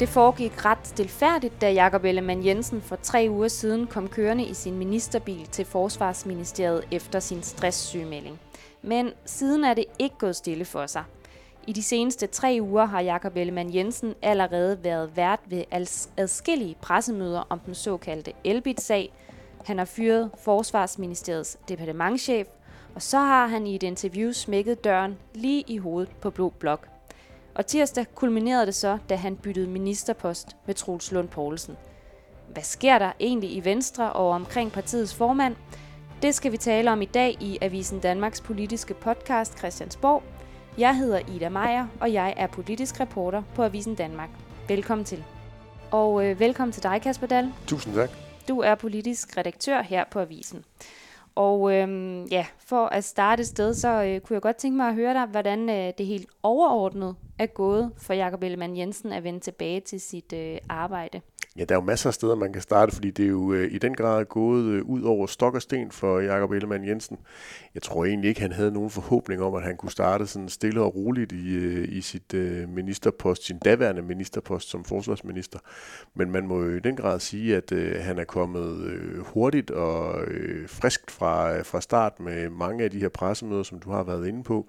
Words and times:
Det 0.00 0.08
foregik 0.08 0.64
ret 0.64 0.86
stilfærdigt, 0.86 1.60
da 1.60 1.72
Jakob 1.72 2.04
Ellemann 2.04 2.46
Jensen 2.46 2.82
for 2.82 2.96
tre 2.96 3.26
uger 3.30 3.48
siden 3.48 3.86
kom 3.86 4.08
kørende 4.08 4.44
i 4.44 4.54
sin 4.54 4.78
ministerbil 4.78 5.46
til 5.46 5.64
Forsvarsministeriet 5.64 6.84
efter 6.90 7.20
sin 7.20 7.42
stresssygemelding. 7.42 8.40
Men 8.82 9.10
siden 9.24 9.64
er 9.64 9.74
det 9.74 9.84
ikke 9.98 10.18
gået 10.18 10.36
stille 10.36 10.64
for 10.64 10.86
sig. 10.86 11.04
I 11.66 11.72
de 11.72 11.82
seneste 11.82 12.26
tre 12.26 12.58
uger 12.60 12.84
har 12.84 13.00
Jakob 13.00 13.36
Ellemann 13.36 13.74
Jensen 13.74 14.14
allerede 14.22 14.84
været 14.84 15.16
vært 15.16 15.40
ved 15.46 15.64
adskillige 16.16 16.76
pressemøder 16.80 17.46
om 17.48 17.58
den 17.58 17.74
såkaldte 17.74 18.32
Elbit-sag. 18.44 19.12
Han 19.64 19.78
har 19.78 19.84
fyret 19.84 20.30
Forsvarsministeriets 20.44 21.58
departementchef, 21.68 22.46
og 22.94 23.02
så 23.02 23.18
har 23.18 23.46
han 23.46 23.66
i 23.66 23.74
et 23.74 23.82
interview 23.82 24.32
smækket 24.32 24.84
døren 24.84 25.18
lige 25.34 25.64
i 25.66 25.78
hovedet 25.78 26.10
på 26.20 26.30
Blå 26.30 26.48
Blok. 26.48 26.88
Og 27.56 27.66
tirsdag 27.66 28.06
kulminerede 28.14 28.66
det 28.66 28.74
så, 28.74 28.98
da 29.08 29.16
han 29.16 29.36
byttede 29.36 29.66
ministerpost 29.66 30.56
med 30.66 30.74
Troels 30.74 31.12
Lund 31.12 31.28
Poulsen. 31.28 31.76
Hvad 32.48 32.62
sker 32.62 32.98
der 32.98 33.12
egentlig 33.20 33.56
i 33.56 33.64
Venstre 33.64 34.12
og 34.12 34.30
omkring 34.30 34.72
partiets 34.72 35.14
formand? 35.14 35.56
Det 36.22 36.34
skal 36.34 36.52
vi 36.52 36.56
tale 36.56 36.92
om 36.92 37.02
i 37.02 37.04
dag 37.04 37.36
i 37.40 37.58
Avisen 37.60 38.00
Danmarks 38.00 38.40
politiske 38.40 38.94
podcast 38.94 39.58
Christiansborg. 39.58 40.22
Jeg 40.78 40.96
hedder 40.96 41.20
Ida 41.34 41.48
Meier, 41.48 41.86
og 42.00 42.12
jeg 42.12 42.34
er 42.36 42.46
politisk 42.46 43.00
reporter 43.00 43.42
på 43.54 43.62
Avisen 43.62 43.94
Danmark. 43.94 44.30
Velkommen 44.68 45.04
til. 45.04 45.24
Og 45.90 46.26
øh, 46.26 46.40
velkommen 46.40 46.72
til 46.72 46.82
dig, 46.82 47.02
Kasper 47.02 47.26
Dahl. 47.26 47.52
Tusind 47.66 47.94
tak. 47.94 48.10
Du 48.48 48.60
er 48.60 48.74
politisk 48.74 49.36
redaktør 49.36 49.82
her 49.82 50.04
på 50.10 50.20
Avisen. 50.20 50.64
Og 51.36 51.74
øhm, 51.74 52.24
ja, 52.24 52.46
for 52.58 52.86
at 52.86 53.04
starte 53.04 53.40
et 53.40 53.46
sted, 53.46 53.74
så 53.74 53.88
øh, 53.88 54.20
kunne 54.20 54.34
jeg 54.34 54.42
godt 54.42 54.56
tænke 54.56 54.76
mig 54.76 54.88
at 54.88 54.94
høre 54.94 55.14
dig, 55.14 55.26
hvordan 55.26 55.70
øh, 55.70 55.92
det 55.98 56.06
helt 56.06 56.28
overordnet 56.42 57.16
er 57.38 57.46
gået 57.46 57.92
for 57.98 58.14
Jakob 58.14 58.42
Ellemann 58.42 58.76
Jensen 58.76 59.12
at 59.12 59.24
vende 59.24 59.40
tilbage 59.40 59.80
til 59.80 60.00
sit 60.00 60.32
øh, 60.32 60.58
arbejde. 60.68 61.20
Ja, 61.58 61.64
der 61.64 61.74
er 61.74 61.78
jo 61.78 61.84
masser 61.84 62.10
af 62.10 62.14
steder, 62.14 62.34
man 62.34 62.52
kan 62.52 62.62
starte, 62.62 62.94
fordi 62.94 63.10
det 63.10 63.24
er 63.24 63.28
jo 63.28 63.52
øh, 63.52 63.72
i 63.72 63.78
den 63.78 63.94
grad 63.94 64.24
gået 64.24 64.64
øh, 64.64 64.82
ud 64.82 65.02
over 65.02 65.26
stok 65.26 65.54
og 65.54 65.62
sten 65.62 65.90
for 65.90 66.20
Jakob 66.20 66.52
Ellemann 66.52 66.88
Jensen. 66.88 67.18
Jeg 67.74 67.82
tror 67.82 68.04
egentlig 68.04 68.28
ikke, 68.28 68.40
han 68.40 68.52
havde 68.52 68.72
nogen 68.72 68.90
forhåbning 68.90 69.42
om, 69.42 69.54
at 69.54 69.62
han 69.62 69.76
kunne 69.76 69.90
starte 69.90 70.26
sådan 70.26 70.48
stille 70.48 70.80
og 70.80 70.94
roligt 70.96 71.32
i, 71.32 71.54
øh, 71.54 71.88
i 71.88 72.00
sit 72.00 72.34
øh, 72.34 72.68
ministerpost, 72.68 73.44
sin 73.44 73.58
daværende 73.58 74.02
ministerpost 74.02 74.68
som 74.70 74.84
forsvarsminister. 74.84 75.58
Men 76.14 76.30
man 76.30 76.46
må 76.46 76.62
jo 76.62 76.76
i 76.76 76.80
den 76.80 76.96
grad 76.96 77.20
sige, 77.20 77.56
at 77.56 77.72
øh, 77.72 78.00
han 78.00 78.18
er 78.18 78.24
kommet 78.24 78.80
øh, 78.86 79.18
hurtigt 79.18 79.70
og 79.70 80.24
øh, 80.26 80.68
friskt 80.68 81.10
fra, 81.10 81.62
fra 81.62 81.80
start 81.80 82.20
med 82.20 82.50
mange 82.50 82.84
af 82.84 82.90
de 82.90 83.00
her 83.00 83.08
pressemøder, 83.08 83.62
som 83.62 83.78
du 83.78 83.90
har 83.90 84.02
været 84.02 84.26
inde 84.26 84.42
på. 84.42 84.66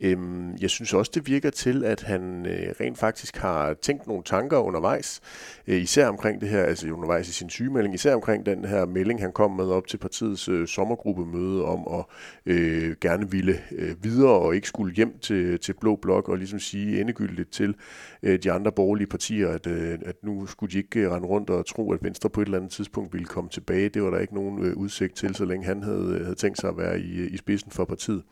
Øhm, 0.00 0.56
jeg 0.56 0.70
synes 0.70 0.94
også, 0.94 1.12
det 1.14 1.26
virker 1.26 1.50
til, 1.50 1.84
at 1.84 2.02
han 2.02 2.46
øh, 2.46 2.74
rent 2.80 2.98
faktisk 2.98 3.36
har 3.36 3.74
tænkt 3.74 4.06
nogle 4.06 4.22
tanker 4.22 4.58
undervejs, 4.58 5.20
øh, 5.66 5.82
især 5.82 6.08
om 6.08 6.18
omkring 6.22 6.40
det 6.40 6.48
her, 6.48 6.62
altså 6.62 6.90
undervejs 6.90 7.28
i 7.28 7.32
sin 7.32 7.50
sygemelding, 7.50 7.94
især 7.94 8.14
omkring 8.14 8.46
den 8.46 8.64
her 8.64 8.86
melding, 8.86 9.20
han 9.20 9.32
kom 9.32 9.50
med 9.50 9.64
op 9.64 9.86
til 9.86 9.96
partiets 9.96 10.48
øh, 10.48 10.66
sommergruppemøde 10.66 11.64
om 11.64 11.98
at 11.98 12.04
øh, 12.46 12.96
gerne 13.00 13.30
ville 13.30 13.58
øh, 13.72 14.04
videre 14.04 14.30
og 14.32 14.54
ikke 14.54 14.68
skulle 14.68 14.94
hjem 14.94 15.18
til, 15.18 15.58
til 15.58 15.74
Blå 15.80 15.96
Blok 15.96 16.28
og 16.28 16.38
ligesom 16.38 16.58
sige 16.58 17.00
endegyldigt 17.00 17.52
til 17.52 17.74
øh, 18.22 18.38
de 18.42 18.52
andre 18.52 18.72
borgerlige 18.72 19.06
partier, 19.06 19.48
at, 19.48 19.66
øh, 19.66 19.98
at 20.06 20.16
nu 20.22 20.46
skulle 20.46 20.72
de 20.72 20.78
ikke 20.78 21.00
øh, 21.00 21.10
rende 21.10 21.28
rundt 21.28 21.50
og 21.50 21.66
tro, 21.66 21.92
at 21.92 22.02
Venstre 22.02 22.30
på 22.30 22.40
et 22.40 22.44
eller 22.44 22.58
andet 22.58 22.70
tidspunkt 22.72 23.12
ville 23.12 23.26
komme 23.26 23.50
tilbage. 23.50 23.88
Det 23.88 24.02
var 24.02 24.10
der 24.10 24.18
ikke 24.18 24.34
nogen 24.34 24.64
øh, 24.64 24.76
udsigt 24.76 25.16
til, 25.16 25.34
så 25.34 25.44
længe 25.44 25.66
han 25.66 25.82
havde, 25.82 26.16
øh, 26.18 26.20
havde 26.22 26.34
tænkt 26.34 26.60
sig 26.60 26.70
at 26.70 26.78
være 26.78 27.00
i, 27.00 27.18
øh, 27.18 27.32
i 27.32 27.36
spidsen 27.36 27.70
for 27.70 27.84
partiet. 27.84 28.22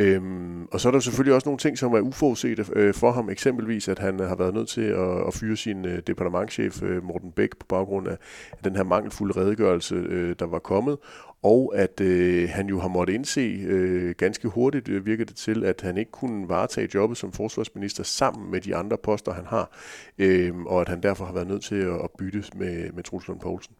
Øhm, 0.00 0.66
og 0.66 0.80
så 0.80 0.88
er 0.88 0.92
der 0.92 1.00
selvfølgelig 1.00 1.34
også 1.34 1.48
nogle 1.48 1.58
ting, 1.58 1.78
som 1.78 1.92
er 1.92 2.00
uforudset 2.00 2.70
øh, 2.76 2.94
for 2.94 3.12
ham. 3.12 3.30
Eksempelvis, 3.30 3.88
at 3.88 3.98
han 3.98 4.20
øh, 4.20 4.28
har 4.28 4.36
været 4.36 4.54
nødt 4.54 4.68
til 4.68 4.80
at, 4.80 5.26
at 5.26 5.34
fyre 5.34 5.56
sin 5.56 5.84
øh, 5.84 6.02
departementchef 6.06 6.82
øh, 6.82 7.04
Morten 7.04 7.32
Bæk 7.32 7.56
på 7.60 7.66
baggrund 7.68 8.08
af, 8.08 8.16
af 8.52 8.58
den 8.64 8.76
her 8.76 8.84
mangelfulde 8.84 9.40
redegørelse, 9.40 9.94
øh, 9.94 10.36
der 10.38 10.46
var 10.46 10.58
kommet. 10.58 10.98
Og 11.42 11.72
at 11.76 12.00
øh, 12.00 12.48
han 12.48 12.68
jo 12.68 12.80
har 12.80 12.88
måttet 12.88 13.14
indse 13.14 13.60
øh, 13.66 14.14
ganske 14.18 14.48
hurtigt, 14.48 14.88
øh, 14.88 15.06
virker 15.06 15.24
det 15.24 15.36
til, 15.36 15.64
at 15.64 15.80
han 15.80 15.98
ikke 15.98 16.10
kunne 16.10 16.48
varetage 16.48 16.88
jobbet 16.94 17.18
som 17.18 17.32
forsvarsminister 17.32 18.02
sammen 18.02 18.50
med 18.50 18.60
de 18.60 18.76
andre 18.76 18.96
poster, 18.96 19.32
han 19.32 19.46
har. 19.46 19.70
Øh, 20.18 20.56
og 20.56 20.80
at 20.80 20.88
han 20.88 21.02
derfor 21.02 21.24
har 21.24 21.32
været 21.32 21.48
nødt 21.48 21.64
til 21.64 21.76
at, 21.76 21.94
at 21.94 22.10
bytte 22.18 22.44
med, 22.56 22.92
med 22.92 23.02
Truls 23.02 23.28
Lund 23.28 23.40
Poulsen. 23.40 23.74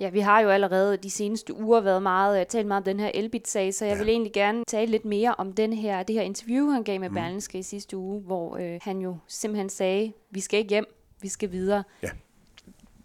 Ja, 0.00 0.08
vi 0.08 0.20
har 0.20 0.40
jo 0.40 0.48
allerede 0.48 0.96
de 0.96 1.10
seneste 1.10 1.54
uger 1.54 1.80
været 1.80 2.02
meget, 2.02 2.40
uh, 2.40 2.46
talt 2.46 2.66
meget 2.66 2.80
om 2.80 2.84
den 2.84 3.00
her 3.00 3.10
Elbit-sag, 3.14 3.74
så 3.74 3.84
jeg 3.84 3.94
ja. 3.94 3.98
vil 3.98 4.08
egentlig 4.08 4.32
gerne 4.32 4.64
tale 4.68 4.90
lidt 4.90 5.04
mere 5.04 5.34
om 5.38 5.52
den 5.52 5.72
her, 5.72 6.02
det 6.02 6.14
her 6.14 6.22
interview, 6.22 6.70
han 6.70 6.82
gav 6.82 7.00
med 7.00 7.08
mm. 7.08 7.14
Berlingske 7.14 7.58
i 7.58 7.62
sidste 7.62 7.96
uge, 7.96 8.20
hvor 8.20 8.58
uh, 8.58 8.78
han 8.82 8.98
jo 8.98 9.16
simpelthen 9.26 9.68
sagde, 9.68 10.12
vi 10.30 10.40
skal 10.40 10.58
ikke 10.58 10.70
hjem, 10.70 10.86
vi 11.20 11.28
skal 11.28 11.52
videre. 11.52 11.84
Ja. 12.02 12.08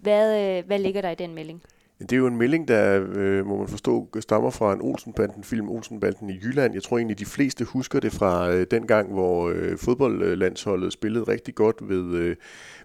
Hvad, 0.02 0.60
uh, 0.60 0.68
hvad 0.68 0.80
ligger 0.80 1.02
der 1.02 1.10
i 1.10 1.16
den 1.16 1.36
melding? 1.36 1.64
Det 2.00 2.14
er 2.14 2.18
jo 2.18 2.28
en 2.28 2.38
melding, 2.38 2.68
der, 2.68 3.06
øh, 3.16 3.46
må 3.46 3.58
man 3.58 3.68
forstå, 3.68 4.10
stammer 4.20 4.50
fra 4.50 4.74
en 4.74 4.82
Olsenbanden-film, 4.82 5.70
Olsenbanden 5.70 6.30
i 6.30 6.40
Jylland. 6.44 6.74
Jeg 6.74 6.84
tror 6.84 6.98
egentlig, 6.98 7.20
de 7.20 7.26
fleste 7.26 7.66
husker 7.66 8.00
det 8.00 8.12
fra 8.12 8.52
øh, 8.52 8.68
den 8.72 8.88
gang, 8.88 9.14
hvor 9.14 9.50
øh, 9.50 9.78
fodboldlandsholdet 9.78 10.94
spillede 10.94 11.24
rigtig 11.24 11.56
godt 11.56 11.76
ved, 11.82 12.16
øh, 12.16 12.36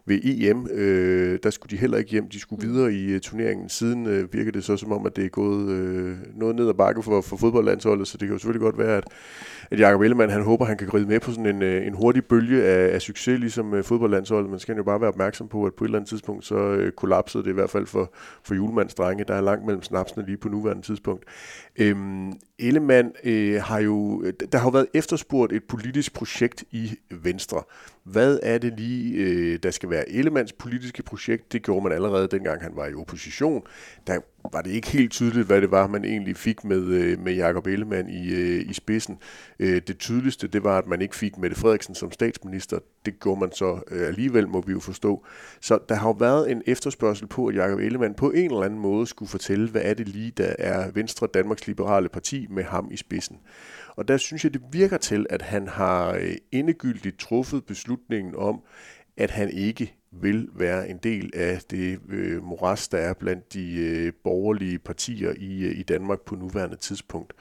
ved 0.06 0.20
EM. 0.24 0.66
Øh, 0.72 1.38
der 1.42 1.50
skulle 1.50 1.70
de 1.70 1.80
heller 1.80 1.98
ikke 1.98 2.10
hjem, 2.10 2.28
de 2.28 2.40
skulle 2.40 2.68
videre 2.68 2.92
i 2.92 3.14
uh, 3.14 3.20
turneringen. 3.20 3.68
Siden 3.68 4.06
uh, 4.06 4.34
virker 4.34 4.52
det 4.52 4.64
så 4.64 4.76
som 4.76 4.92
om, 4.92 5.06
at 5.06 5.16
det 5.16 5.24
er 5.24 5.28
gået 5.28 5.62
uh, 5.62 6.38
noget 6.38 6.56
ned 6.56 6.68
ad 6.68 6.74
bakke 6.74 7.02
for, 7.02 7.20
for 7.20 7.36
fodboldlandsholdet, 7.36 8.08
så 8.08 8.16
det 8.18 8.28
kan 8.28 8.34
jo 8.34 8.38
selvfølgelig 8.38 8.64
godt 8.64 8.78
være, 8.78 8.96
at, 8.96 9.04
at 9.70 9.80
Jacob 9.80 10.00
Ellemann, 10.00 10.32
han 10.32 10.42
håber, 10.42 10.64
han 10.64 10.76
kan 10.76 10.88
gride 10.88 11.06
med 11.06 11.20
på 11.20 11.30
sådan 11.30 11.46
en, 11.46 11.62
øh, 11.62 11.86
en 11.86 11.94
hurtig 11.94 12.24
bølge 12.24 12.64
af, 12.64 12.94
af 12.94 13.02
succes, 13.02 13.40
ligesom 13.40 13.74
øh, 13.74 13.84
fodboldlandsholdet. 13.84 14.50
Man 14.50 14.58
skal 14.58 14.76
jo 14.76 14.82
bare 14.82 15.00
være 15.00 15.08
opmærksom 15.08 15.48
på, 15.48 15.64
at 15.64 15.74
på 15.74 15.84
et 15.84 15.88
eller 15.88 15.98
andet 15.98 16.08
tidspunkt, 16.08 16.44
så 16.44 16.56
øh, 16.56 16.92
kollapsede 16.92 17.44
det 17.44 17.50
i 17.50 17.54
hvert 17.54 17.70
fald 17.70 17.86
for, 17.86 18.12
for 18.42 18.54
julemands 18.54 18.94
drenge. 18.94 19.24
Der 19.24 19.34
er 19.34 19.40
langt 19.40 19.66
mellem 19.66 19.82
snapsene 19.82 20.26
lige 20.26 20.36
på 20.36 20.48
nuværende 20.48 20.82
tidspunkt. 20.82 21.24
Øhm, 21.76 22.32
Ellemann 22.58 23.12
øh, 23.24 23.62
har 23.62 23.78
jo, 23.78 24.24
der 24.52 24.58
har 24.58 24.66
jo 24.66 24.70
været 24.70 24.86
efterspurgt 24.94 25.52
et 25.52 25.64
politisk 25.64 26.14
projekt 26.14 26.64
i 26.70 26.98
Venstre. 27.10 27.62
Hvad 28.04 28.38
er 28.42 28.58
det 28.58 28.72
lige, 28.76 29.14
øh, 29.14 29.58
der 29.62 29.70
skal 29.70 29.90
være 29.90 30.10
Ellemanns 30.10 30.52
politiske 30.52 31.02
projekt? 31.02 31.52
Det 31.52 31.62
gjorde 31.62 31.82
man 31.82 31.92
allerede 31.92 32.28
dengang 32.28 32.62
han 32.62 32.72
var 32.76 32.86
i 32.86 32.94
opposition. 32.94 33.62
Der 34.06 34.20
var 34.52 34.62
det 34.62 34.70
ikke 34.70 34.88
helt 34.88 35.12
tydeligt, 35.12 35.46
hvad 35.46 35.60
det 35.60 35.70
var, 35.70 35.86
man 35.86 36.04
egentlig 36.04 36.36
fik 36.36 36.64
med, 36.64 36.84
øh, 36.84 37.18
med 37.18 37.34
Jakob 37.34 37.66
Ellemann 37.66 38.08
i, 38.08 38.30
øh, 38.30 38.70
i 38.70 38.72
spidsen. 38.72 39.18
Øh, 39.58 39.82
det 39.86 39.98
tydeligste, 39.98 40.48
det 40.48 40.64
var, 40.64 40.78
at 40.78 40.86
man 40.86 41.02
ikke 41.02 41.16
fik 41.16 41.38
Mette 41.38 41.56
Frederiksen 41.56 41.94
som 41.94 42.12
statsminister. 42.12 42.78
Det 43.06 43.20
gjorde 43.20 43.40
man 43.40 43.52
så 43.52 43.80
alligevel, 43.90 44.48
må 44.48 44.60
vi 44.60 44.72
jo 44.72 44.80
forstå. 44.80 45.26
Så 45.60 45.78
der 45.88 45.94
har 45.94 46.08
jo 46.08 46.16
været 46.18 46.50
en 46.50 46.62
efterspørgsel 46.66 47.26
på, 47.26 47.46
at 47.46 47.54
Jakob 47.54 47.78
Ellemann 47.78 48.14
på 48.14 48.30
en 48.30 48.44
eller 48.44 48.62
anden 48.62 48.80
måde 48.80 49.06
skulle 49.06 49.28
fortælle, 49.28 49.68
hvad 49.68 49.82
er 49.84 49.94
det 49.94 50.08
lige, 50.08 50.30
der 50.30 50.54
er 50.58 50.90
Venstre, 50.90 51.28
Danmarks 51.34 51.66
Liberale 51.66 52.08
Parti, 52.08 52.46
med 52.50 52.64
ham 52.64 52.88
i 52.90 52.96
spidsen. 52.96 53.36
Og 53.96 54.08
der 54.08 54.16
synes 54.16 54.44
jeg, 54.44 54.54
det 54.54 54.62
virker 54.72 54.96
til, 54.96 55.26
at 55.30 55.42
han 55.42 55.68
har 55.68 56.20
endegyldigt 56.52 57.18
truffet 57.18 57.64
beslutningen 57.64 58.34
om, 58.36 58.60
at 59.16 59.30
han 59.30 59.50
ikke 59.50 59.99
vil 60.12 60.48
være 60.54 60.88
en 60.88 60.98
del 60.98 61.30
af 61.34 61.60
det 61.70 61.98
øh, 62.08 62.44
moras, 62.44 62.88
der 62.88 62.98
er 62.98 63.14
blandt 63.14 63.52
de 63.52 63.76
øh, 63.76 64.12
borgerlige 64.24 64.78
partier 64.78 65.32
i, 65.36 65.64
øh, 65.64 65.78
i 65.78 65.82
Danmark 65.82 66.20
på 66.20 66.34
nuværende 66.34 66.76
tidspunkt. 66.76 67.32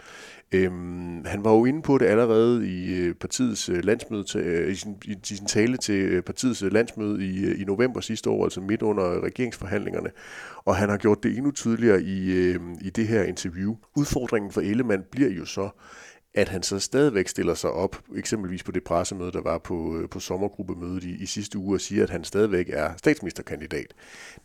Øhm, 0.52 1.25
han 1.25 1.44
var 1.44 1.52
jo 1.52 1.66
inde 1.66 1.81
på 1.81 1.97
det 1.97 2.06
allerede 2.06 2.69
i 2.69 2.94
øh, 2.94 3.16
partiets 3.16 3.69
øh, 3.69 3.85
landsmøde, 3.85 4.24
til, 4.24 4.41
øh, 4.41 4.72
i, 4.72 4.75
sin, 4.75 4.96
i 5.06 5.18
sin 5.24 5.46
tale 5.46 5.78
til 5.78 5.96
øh, 5.96 6.24
partiets 6.24 6.63
øh, 6.63 6.74
landsmøde 6.74 7.25
i, 7.25 7.46
øh, 7.46 7.62
i 7.62 7.63
november 7.63 8.02
sidste 8.02 8.29
år, 8.29 8.44
altså 8.44 8.62
midt 8.62 8.81
under 8.81 9.24
regeringsforhandlingerne, 9.24 10.09
og 10.66 10.75
han 10.75 10.90
har 10.90 10.97
gjort 10.97 11.24
det 11.24 11.38
endnu 11.38 11.52
tydeligere 11.52 12.02
i, 12.02 12.31
øh, 12.31 12.59
i 12.81 12.90
det 12.90 13.08
her 13.08 13.24
interview. 13.24 13.75
Udfordringen 13.96 14.52
for 14.52 14.62
Ellemann 14.62 15.03
bliver 15.12 15.29
jo 15.29 15.46
så, 15.46 15.69
at 16.34 16.50
han 16.50 16.63
så 16.63 16.79
stadigvæk 16.79 17.28
stiller 17.28 17.53
sig 17.53 17.72
op, 17.72 18.01
eksempelvis 18.16 18.63
på 18.63 18.72
det 18.72 18.84
pressemøde, 18.84 19.31
der 19.31 19.41
var 19.41 19.58
på, 19.58 19.97
øh, 19.97 20.09
på 20.09 20.20
sommergruppemødet 20.20 21.03
i, 21.03 21.23
i 21.23 21.26
sidste 21.26 21.58
uge, 21.58 21.76
og 21.76 21.81
siger, 21.81 22.03
at 22.03 22.09
han 22.09 22.23
stadigvæk 22.23 22.70
er 22.70 22.93
statsministerkandidat. 22.97 23.93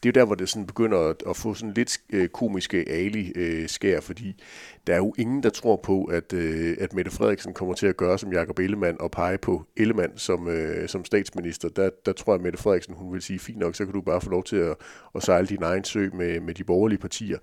Det 0.02 0.08
er 0.08 0.12
jo 0.16 0.20
der, 0.20 0.26
hvor 0.26 0.34
det 0.34 0.48
sådan 0.48 0.66
begynder 0.66 0.98
at, 0.98 1.22
at 1.28 1.36
få 1.36 1.54
sådan 1.54 1.74
lidt 1.74 1.98
øh, 2.10 2.28
komiske 2.28 2.84
ali-skær, 2.88 4.00
fordi 4.00 4.42
der 4.86 4.92
er 4.92 4.96
jo 4.96 5.14
ingen, 5.18 5.42
der 5.42 5.50
tror 5.50 5.76
på, 5.76 6.04
at, 6.04 6.32
øh, 6.32 6.76
at 6.80 6.92
Mette 6.92 7.10
Frederiksen 7.10 7.54
kommer 7.54 7.74
til 7.74 7.86
at 7.86 7.96
gøre 7.96 8.18
som 8.18 8.32
Jakob 8.32 8.58
Ellemann 8.58 9.00
og 9.00 9.10
pege 9.10 9.38
på 9.38 9.66
Ellemann 9.76 10.12
som, 10.16 10.48
som 10.86 11.04
statsminister. 11.04 11.68
Der, 11.68 11.90
der 12.06 12.12
tror 12.12 12.32
jeg, 12.32 12.38
at 12.38 12.42
Mette 12.42 12.58
Frederiksen 12.58 12.94
hun 12.94 13.12
vil 13.12 13.22
sige, 13.22 13.38
fint 13.38 13.58
nok, 13.58 13.74
så 13.74 13.84
kan 13.84 13.94
du 13.94 14.00
bare 14.00 14.20
få 14.20 14.30
lov 14.30 14.44
til 14.44 14.56
at, 14.56 14.76
at 15.14 15.22
sejle 15.22 15.46
din 15.46 15.62
egen 15.62 15.84
sø 15.84 16.08
med, 16.14 16.40
med 16.40 16.54
de 16.54 16.64
borgerlige 16.64 16.98
partier. 16.98 17.38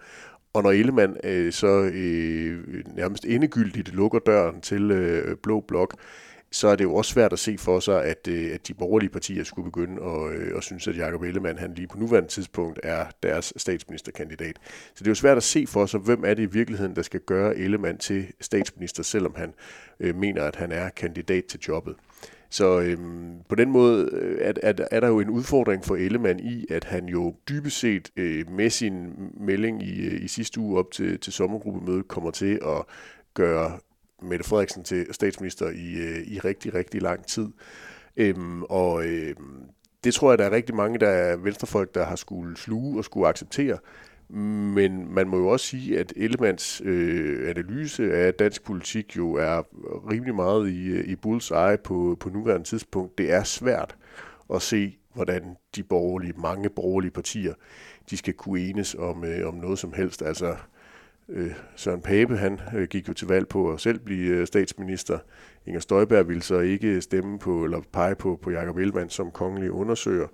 Og 0.54 0.64
når 0.64 0.72
Ellemann 0.72 1.18
øh, 1.24 1.54
så 1.54 1.68
øh, 1.94 2.84
nærmest 2.96 3.26
endegyldigt 3.26 3.94
lukker 3.94 4.20
døren 4.20 4.62
til 4.62 4.92
øh, 4.92 5.38
Blå 5.44 5.60
Blok, 5.60 5.96
så 6.52 6.68
er 6.68 6.76
det 6.76 6.84
jo 6.84 6.96
også 6.96 7.12
svært 7.12 7.34
at 7.34 7.40
se 7.40 7.58
for 7.58 7.80
sig, 7.80 8.04
at, 8.06 8.28
øh, 8.28 8.54
at 8.54 8.68
de 8.68 8.74
borgerlige 8.74 9.10
partier 9.10 9.44
skulle 9.44 9.66
begynde 9.66 10.04
at, 10.04 10.32
øh, 10.32 10.58
at 10.58 10.64
synes, 10.64 10.88
at 10.88 10.98
Jacob 10.98 11.22
Ellemann 11.22 11.58
han 11.58 11.74
lige 11.74 11.88
på 11.88 11.98
nuværende 11.98 12.30
tidspunkt 12.30 12.80
er 12.84 13.06
deres 13.24 13.54
statsministerkandidat. 13.58 14.56
Så 14.66 15.00
det 15.00 15.08
er 15.08 15.12
jo 15.12 15.16
svært 15.16 15.38
at 15.38 15.44
se 15.44 15.68
for 15.68 15.86
sig, 15.86 16.00
hvem 16.00 16.24
er 16.26 16.34
det 16.34 16.44
i 16.44 16.52
virkeligheden, 16.52 16.96
der 16.96 17.02
skal 17.02 17.20
gøre 17.20 17.58
Ellemann 17.58 17.98
til 17.98 18.28
statsminister, 18.42 19.04
selvom 19.04 19.34
han 19.36 19.54
øh, 20.00 20.16
mener, 20.16 20.44
at 20.44 20.56
han 20.56 20.72
er 20.72 20.90
kandidat 20.90 21.46
til 21.46 21.60
jobbet. 21.68 21.96
Så 22.52 22.80
øhm, 22.80 23.36
på 23.50 23.56
den 23.56 23.72
måde 23.72 24.10
øh, 24.12 24.38
er, 24.42 24.54
er, 24.64 24.74
er 24.92 25.00
der 25.00 25.08
jo 25.08 25.20
en 25.20 25.30
udfordring 25.30 25.86
for 25.86 25.96
Ellemann 25.96 26.40
i, 26.40 26.66
at 26.70 26.84
han 26.84 27.06
jo 27.06 27.36
dybest 27.50 27.80
set 27.80 28.12
øh, 28.16 28.50
med 28.50 28.70
sin 28.70 29.14
melding 29.40 29.84
i, 29.84 30.08
øh, 30.08 30.24
i 30.24 30.28
sidste 30.28 30.60
uge 30.60 30.80
op 30.80 30.92
til, 30.92 31.20
til 31.20 31.34
sommergruppemødet 31.34 32.08
kommer 32.08 32.32
til 32.32 32.60
at 32.66 32.84
gøre 33.34 33.80
Mette 34.22 34.46
Frederiksen 34.46 34.84
til 34.84 35.06
statsminister 35.12 35.70
i, 35.70 35.94
øh, 35.94 36.28
i 36.28 36.40
rigtig, 36.40 36.74
rigtig 36.74 37.02
lang 37.02 37.26
tid. 37.26 37.48
Øhm, 38.18 38.64
og 38.64 39.06
øhm, 39.06 39.62
det 40.04 40.14
tror 40.14 40.32
jeg, 40.32 40.38
der 40.38 40.46
er 40.46 40.52
rigtig 40.52 40.76
mange, 40.76 41.00
der 41.00 41.10
er 41.10 41.38
venstrefolk, 41.38 41.96
der 41.96 42.06
har 42.06 42.16
skulle 42.16 42.58
sluge 42.58 43.00
og 43.00 43.06
skulle 43.06 43.28
acceptere. 43.28 43.78
Men 44.34 45.14
man 45.14 45.28
må 45.28 45.38
jo 45.38 45.48
også 45.48 45.66
sige, 45.66 46.00
at 46.00 46.14
Ellemands 46.16 46.82
øh, 46.86 47.50
analyse 47.50 48.14
af 48.14 48.34
dansk 48.34 48.64
politik 48.64 49.18
jo 49.18 49.34
er 49.34 49.62
rimelig 50.12 50.36
meget 50.36 50.70
i, 50.70 51.12
i 51.12 51.16
bullseye 51.16 51.78
på, 51.84 52.18
på 52.20 52.30
nuværende 52.30 52.68
tidspunkt. 52.68 53.18
Det 53.18 53.34
er 53.34 53.44
svært 53.44 53.96
at 54.54 54.62
se, 54.62 54.98
hvordan 55.14 55.56
de 55.76 55.84
borgerlige, 55.84 56.34
mange 56.38 56.70
borgerlige 56.70 57.12
partier, 57.12 57.54
de 58.10 58.18
skal 58.18 58.34
kunne 58.34 58.60
enes 58.60 58.96
om, 58.96 59.24
øh, 59.24 59.48
om 59.48 59.54
noget 59.54 59.80
som 59.80 59.94
helst. 59.94 60.22
Altså, 60.22 60.56
øh, 61.30 61.52
Søren 61.76 62.02
Pape, 62.02 62.38
han 62.38 62.60
øh, 62.76 62.88
gik 62.88 63.08
jo 63.08 63.14
til 63.14 63.28
valg 63.28 63.48
på 63.48 63.72
at 63.72 63.82
selv 63.82 64.00
blive 64.00 64.36
øh, 64.36 64.48
statsminister. 64.48 65.20
Inger 65.66 65.80
Støjberg 65.80 66.28
ville 66.28 66.42
så 66.42 66.60
ikke 66.60 67.02
stemme 67.02 67.40
på, 67.40 67.64
eller 67.64 67.82
pege 67.94 68.16
på, 68.16 68.40
på 68.42 68.52
Jacob 68.52 68.78
Ellemann 68.78 69.10
som 69.10 69.32
kongelig 69.32 69.72
undersøger. 69.72 70.28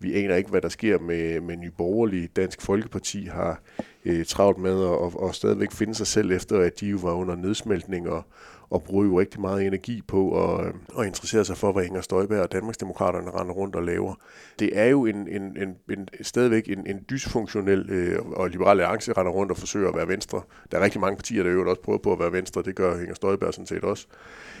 Vi 0.00 0.24
aner 0.24 0.36
ikke, 0.36 0.50
hvad 0.50 0.60
der 0.60 0.68
sker 0.68 0.98
med, 0.98 1.40
med 1.40 1.56
Nye 1.56 1.70
Borgerlige. 1.70 2.28
Dansk 2.36 2.62
Folkeparti 2.62 3.24
har 3.24 3.60
øh, 4.04 4.24
travlt 4.24 4.58
med 4.58 4.82
at 4.82 4.88
og, 4.88 5.22
og 5.22 5.34
stadigvæk 5.34 5.72
finde 5.72 5.94
sig 5.94 6.06
selv 6.06 6.30
efter, 6.30 6.60
at 6.60 6.80
de 6.80 6.86
jo 6.86 6.98
var 7.02 7.12
under 7.12 7.36
nedsmeltning 7.36 8.08
og, 8.08 8.22
og 8.70 8.82
bruger 8.82 9.04
jo 9.04 9.20
rigtig 9.20 9.40
meget 9.40 9.66
energi 9.66 10.02
på 10.08 10.44
at, 10.44 10.72
at 10.98 11.06
interessere 11.06 11.44
sig 11.44 11.56
for, 11.56 11.72
hvad 11.72 11.84
Inger 11.84 12.00
Støjberg 12.00 12.40
og 12.40 12.52
Danmarksdemokraterne 12.52 13.30
render 13.30 13.54
rundt 13.54 13.76
og 13.76 13.82
laver. 13.82 14.14
Det 14.58 14.78
er 14.78 14.84
jo 14.84 15.06
en, 15.06 15.28
en, 15.28 15.42
en, 15.42 15.76
en 15.90 16.08
stadigvæk 16.22 16.68
en, 16.68 16.86
en 16.86 17.04
dysfunktionel, 17.10 17.90
øh, 17.90 18.18
og 18.26 18.50
Liberale 18.50 18.82
Alliance 18.82 19.12
render 19.12 19.32
rundt 19.32 19.52
og 19.52 19.58
forsøger 19.58 19.88
at 19.88 19.96
være 19.96 20.08
venstre. 20.08 20.42
Der 20.70 20.78
er 20.78 20.84
rigtig 20.84 21.00
mange 21.00 21.16
partier, 21.16 21.42
der 21.42 21.50
jo 21.50 21.70
også 21.70 21.82
prøver 21.82 21.98
på 21.98 22.12
at 22.12 22.18
være 22.18 22.32
venstre, 22.32 22.62
det 22.62 22.74
gør 22.74 23.00
Inger 23.00 23.14
Støjberg 23.14 23.54
sådan 23.54 23.66
set 23.66 23.84
også. 23.84 24.06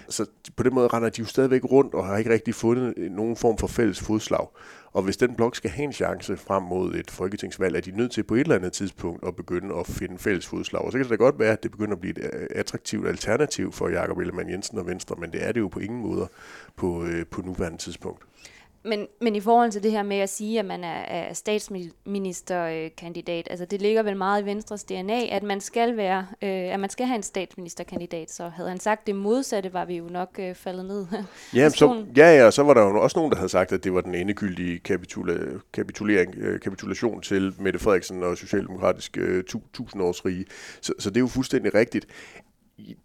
Så 0.08 0.26
på 0.56 0.62
den 0.62 0.74
måde 0.74 0.88
render 0.88 1.08
de 1.08 1.20
jo 1.20 1.26
stadigvæk 1.26 1.64
rundt 1.64 1.94
og 1.94 2.06
har 2.06 2.16
ikke 2.16 2.30
rigtig 2.30 2.54
fundet 2.54 2.94
nogen 3.10 3.36
form 3.36 3.58
for 3.58 3.66
fælles 3.66 4.00
fodslag. 4.00 4.46
Og 4.92 5.02
hvis 5.02 5.16
den 5.16 5.34
blok 5.34 5.56
skal 5.56 5.70
have 5.70 5.84
en 5.84 5.92
chance 5.92 6.36
frem 6.36 6.62
mod 6.62 6.94
et 6.94 7.10
folketingsvalg, 7.10 7.76
er 7.76 7.80
de 7.80 7.90
nødt 7.90 8.12
til 8.12 8.22
på 8.22 8.34
et 8.34 8.40
eller 8.40 8.54
andet 8.54 8.72
tidspunkt 8.72 9.26
at 9.26 9.36
begynde 9.36 9.74
at 9.74 9.86
finde 9.86 10.18
fælles 10.18 10.46
fodslag. 10.46 10.82
Og 10.82 10.92
så 10.92 10.98
kan 10.98 11.04
det 11.04 11.10
da 11.10 11.16
godt 11.16 11.38
være, 11.38 11.52
at 11.52 11.62
det 11.62 11.70
begynder 11.70 11.92
at 11.92 12.00
blive 12.00 12.18
et 12.18 12.30
øh, 12.32 12.46
attraktivt 12.50 13.08
alternativ 13.08 13.72
for 13.72 13.88
Jakob 13.88 14.18
Ellemann 14.18 14.50
Jensen 14.50 14.78
og 14.78 14.86
Venstre, 14.86 15.16
men 15.18 15.32
det 15.32 15.46
er 15.46 15.52
det 15.52 15.60
jo 15.60 15.68
på 15.68 15.78
ingen 15.78 16.00
måde 16.00 16.28
på, 16.76 17.04
øh, 17.04 17.26
på 17.26 17.42
nuværende 17.42 17.78
tidspunkt. 17.78 18.22
Men, 18.82 19.06
men 19.20 19.36
i 19.36 19.40
forhold 19.40 19.70
til 19.70 19.82
det 19.82 19.90
her 19.90 20.02
med 20.02 20.16
at 20.16 20.28
sige, 20.28 20.58
at 20.58 20.64
man 20.64 20.84
er, 20.84 21.00
er 21.00 21.32
statsministerkandidat, 21.32 23.48
altså 23.50 23.64
det 23.64 23.82
ligger 23.82 24.02
vel 24.02 24.16
meget 24.16 24.42
i 24.42 24.44
Venstres 24.44 24.84
DNA, 24.84 25.26
at 25.26 25.42
man 25.42 25.60
skal 25.60 25.96
være, 25.96 26.26
øh, 26.42 26.48
at 26.48 26.80
man 26.80 26.90
skal 26.90 27.06
have 27.06 27.16
en 27.16 27.22
statsministerkandidat. 27.22 28.30
Så 28.30 28.48
havde 28.48 28.68
han 28.68 28.80
sagt 28.80 29.06
det 29.06 29.14
modsatte, 29.14 29.72
var 29.72 29.84
vi 29.84 29.96
jo 29.96 30.04
nok 30.04 30.36
øh, 30.38 30.54
faldet 30.54 30.84
ned. 30.84 31.06
ja, 31.54 31.68
så, 31.68 32.04
ja, 32.16 32.44
ja, 32.44 32.50
så 32.50 32.62
var 32.62 32.74
der 32.74 32.82
jo 32.82 33.02
også 33.02 33.18
nogen, 33.18 33.32
der 33.32 33.36
havde 33.36 33.48
sagt, 33.48 33.72
at 33.72 33.84
det 33.84 33.94
var 33.94 34.00
den 34.00 34.14
endegyldige 34.14 34.78
kapitula, 34.78 35.34
kapitulering, 35.72 36.34
øh, 36.36 36.60
kapitulation 36.60 37.20
til 37.20 37.54
Mette 37.58 37.78
Frederiksen 37.78 38.22
og 38.22 38.38
Socialdemokratisk 38.38 39.18
øh, 39.18 39.44
tusindårsrige. 39.74 40.44
Så, 40.80 40.92
så 40.98 41.10
det 41.10 41.16
er 41.16 41.20
jo 41.20 41.26
fuldstændig 41.26 41.74
rigtigt. 41.74 42.06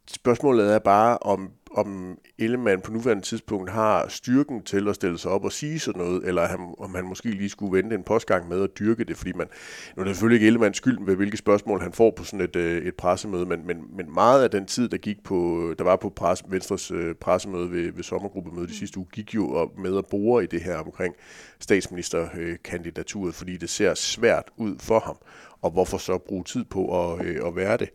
Spørgsmålet 0.08 0.74
er 0.74 0.80
bare, 0.80 1.18
om 1.18 1.52
om 1.74 2.18
Ellemann 2.38 2.82
på 2.82 2.92
nuværende 2.92 3.24
tidspunkt 3.24 3.70
har 3.70 4.08
styrken 4.08 4.64
til 4.64 4.88
at 4.90 4.96
stille 4.96 5.18
sig 5.18 5.32
op 5.32 5.46
og 5.46 5.52
sige 5.52 5.80
sådan 5.80 6.02
noget, 6.02 6.28
eller 6.28 6.48
han, 6.48 6.76
om 6.80 6.96
han 6.96 7.06
måske 7.06 7.30
lige 7.32 7.50
skulle 7.50 7.78
vente 7.78 7.96
en 7.96 8.04
postgang 8.04 8.50
med 8.50 8.64
at 8.64 8.70
dyrke 8.80 9.04
det, 9.04 9.18
fordi 9.18 9.34
man, 9.34 9.48
nu 9.96 10.02
er 10.02 10.06
det 10.06 10.16
selvfølgelig 10.16 10.36
ikke 10.36 10.48
Ellemanns 10.48 10.78
skyld 10.78 11.06
ved, 11.06 11.16
hvilke 11.16 11.38
spørgsmål 11.38 11.82
han 11.82 11.94
får 11.94 12.14
på 12.18 12.24
sådan 12.24 12.42
et, 12.42 12.56
øh, 12.56 12.86
et 12.86 12.96
pressemøde, 12.96 13.46
men, 13.46 13.68
men, 13.68 13.78
men 13.98 14.14
meget 14.14 14.44
af 14.44 14.52
den 14.52 14.66
tid, 14.66 14.90
der 14.90 14.98
gik 14.98 15.24
på, 15.24 15.74
der 15.78 15.84
var 15.84 15.96
på 15.96 16.10
pres, 16.10 16.44
Venstres 16.48 16.92
øh, 16.92 17.16
pressemøde 17.16 17.72
ved, 17.72 17.92
ved 17.92 18.04
sommergruppemødet 18.04 18.70
de 18.70 18.76
sidste 18.76 18.98
uge, 18.98 19.08
gik 19.14 19.36
jo 19.36 19.72
med 19.78 19.98
at 19.98 20.06
bore 20.06 20.44
i 20.44 20.48
det 20.48 20.62
her 20.62 20.78
omkring 20.78 21.16
statsministerkandidaturet, 21.60 23.36
fordi 23.36 23.58
det 23.58 23.70
ser 23.70 23.94
svært 23.94 24.52
ud 24.58 24.76
for 24.80 25.00
ham 25.00 25.18
og 25.64 25.72
hvorfor 25.72 25.98
så 25.98 26.18
bruge 26.18 26.44
tid 26.44 26.64
på 26.64 27.12
at, 27.12 27.26
øh, 27.26 27.48
at 27.48 27.56
være 27.56 27.78
det. 27.78 27.90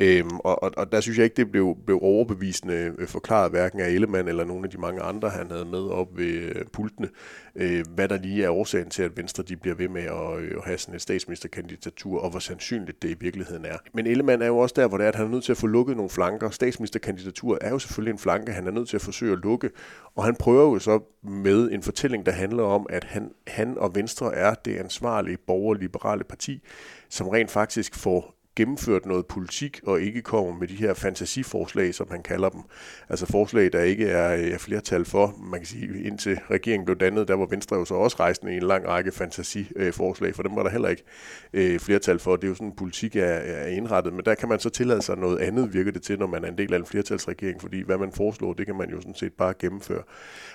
Øhm, 0.00 0.36
og, 0.38 0.62
og, 0.62 0.70
og 0.76 0.92
der 0.92 1.00
synes 1.00 1.18
jeg 1.18 1.24
ikke, 1.24 1.36
det 1.36 1.50
blev, 1.50 1.76
blev 1.86 1.98
overbevisende 2.02 2.94
øh, 2.98 3.08
forklaret 3.08 3.50
hverken 3.50 3.80
af 3.80 3.88
Ellemann 3.88 4.28
eller 4.28 4.44
nogle 4.44 4.64
af 4.64 4.70
de 4.70 4.78
mange 4.78 5.02
andre, 5.02 5.30
han 5.30 5.50
havde 5.50 5.64
med 5.64 5.90
op 5.90 6.18
ved 6.18 6.26
øh, 6.26 6.64
pultene, 6.72 7.08
øh, 7.56 7.84
hvad 7.94 8.08
der 8.08 8.18
lige 8.18 8.44
er 8.44 8.50
årsagen 8.50 8.90
til, 8.90 9.02
at 9.02 9.16
Venstre 9.16 9.42
de 9.42 9.56
bliver 9.56 9.76
ved 9.76 9.88
med 9.88 10.02
at, 10.02 10.38
øh, 10.38 10.50
at 10.56 10.64
have 10.64 10.78
sådan 10.78 10.94
et 10.94 11.02
statsministerkandidatur, 11.02 12.20
og 12.20 12.30
hvor 12.30 12.38
sandsynligt 12.38 13.02
det 13.02 13.10
i 13.10 13.16
virkeligheden 13.20 13.64
er. 13.64 13.76
Men 13.94 14.06
Ellemann 14.06 14.42
er 14.42 14.46
jo 14.46 14.58
også 14.58 14.74
der, 14.76 14.88
hvor 14.88 14.98
det 14.98 15.04
er, 15.04 15.08
at 15.08 15.14
han 15.14 15.26
er 15.26 15.30
nødt 15.30 15.44
til 15.44 15.52
at 15.52 15.58
få 15.58 15.66
lukket 15.66 15.96
nogle 15.96 16.10
flanker. 16.10 16.50
Statsministerkandidatur 16.50 17.58
er 17.60 17.70
jo 17.70 17.78
selvfølgelig 17.78 18.12
en 18.12 18.18
flanke, 18.18 18.52
han 18.52 18.66
er 18.66 18.70
nødt 18.70 18.88
til 18.88 18.96
at 18.96 19.02
forsøge 19.02 19.32
at 19.32 19.38
lukke, 19.38 19.70
og 20.14 20.24
han 20.24 20.34
prøver 20.36 20.72
jo 20.72 20.78
så 20.78 21.00
med 21.22 21.70
en 21.70 21.82
fortælling, 21.82 22.26
der 22.26 22.32
handler 22.32 22.62
om, 22.62 22.86
at 22.90 23.04
han, 23.04 23.30
han 23.46 23.78
og 23.78 23.94
Venstre 23.94 24.34
er 24.34 24.54
det 24.54 24.76
ansvarlige 24.76 25.36
borgerliberale 25.46 26.24
parti, 26.24 26.62
som 27.08 27.28
rent 27.28 27.50
faktisk 27.50 27.94
får 27.94 28.34
gennemført 28.56 29.06
noget 29.06 29.26
politik 29.26 29.80
og 29.86 30.00
ikke 30.00 30.22
kommer 30.22 30.58
med 30.58 30.68
de 30.68 30.74
her 30.74 30.94
fantasiforslag, 30.94 31.94
som 31.94 32.06
han 32.10 32.22
kalder 32.22 32.48
dem. 32.48 32.60
Altså 33.08 33.26
forslag, 33.26 33.72
der 33.72 33.82
ikke 33.82 34.06
er, 34.08 34.58
flertal 34.58 35.04
for. 35.04 35.34
Man 35.50 35.60
kan 35.60 35.66
sige, 35.66 36.02
indtil 36.02 36.40
regeringen 36.50 36.84
blev 36.84 36.96
dannet, 36.96 37.28
der 37.28 37.34
var 37.34 37.46
Venstre 37.46 37.76
jo 37.76 37.84
så 37.84 37.94
også 37.94 38.16
rejsende 38.20 38.54
i 38.54 38.56
en 38.56 38.62
lang 38.62 38.88
række 38.88 39.12
fantasiforslag, 39.12 40.34
for 40.34 40.42
dem 40.42 40.56
var 40.56 40.62
der 40.62 40.70
heller 40.70 40.88
ikke 40.88 41.04
øh, 41.52 41.78
flertal 41.80 42.18
for. 42.18 42.36
Det 42.36 42.44
er 42.44 42.48
jo 42.48 42.54
sådan, 42.54 42.72
politik 42.76 43.16
er, 43.16 43.24
er 43.24 43.66
indrettet, 43.66 44.12
men 44.12 44.24
der 44.24 44.34
kan 44.34 44.48
man 44.48 44.58
så 44.58 44.70
tillade 44.70 45.02
sig 45.02 45.16
noget 45.16 45.38
andet, 45.38 45.74
virker 45.74 45.92
det 45.92 46.02
til, 46.02 46.18
når 46.18 46.26
man 46.26 46.44
er 46.44 46.48
en 46.48 46.58
del 46.58 46.74
af 46.74 46.78
en 46.78 46.86
flertalsregering, 46.86 47.60
fordi 47.60 47.82
hvad 47.82 47.98
man 47.98 48.12
foreslår, 48.12 48.52
det 48.52 48.66
kan 48.66 48.76
man 48.76 48.90
jo 48.90 49.00
sådan 49.00 49.14
set 49.14 49.32
bare 49.32 49.54
gennemføre. 49.58 50.02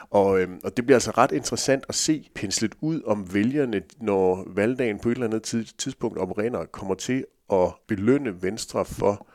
Og, 0.09 0.41
øh, 0.41 0.49
og 0.63 0.77
det 0.77 0.85
bliver 0.85 0.97
altså 0.97 1.11
ret 1.11 1.31
interessant 1.31 1.85
at 1.89 1.95
se 1.95 2.29
penslet 2.35 2.75
ud 2.81 3.01
om 3.05 3.33
vælgerne, 3.33 3.81
når 4.01 4.47
valgdagen 4.55 4.99
på 4.99 5.09
et 5.09 5.13
eller 5.15 5.27
andet 5.27 5.73
tidspunkt 5.77 6.17
om 6.17 6.33
kommer 6.71 6.95
til 6.95 7.25
at 7.53 7.73
belønne 7.87 8.41
Venstre 8.43 8.85
for 8.85 9.27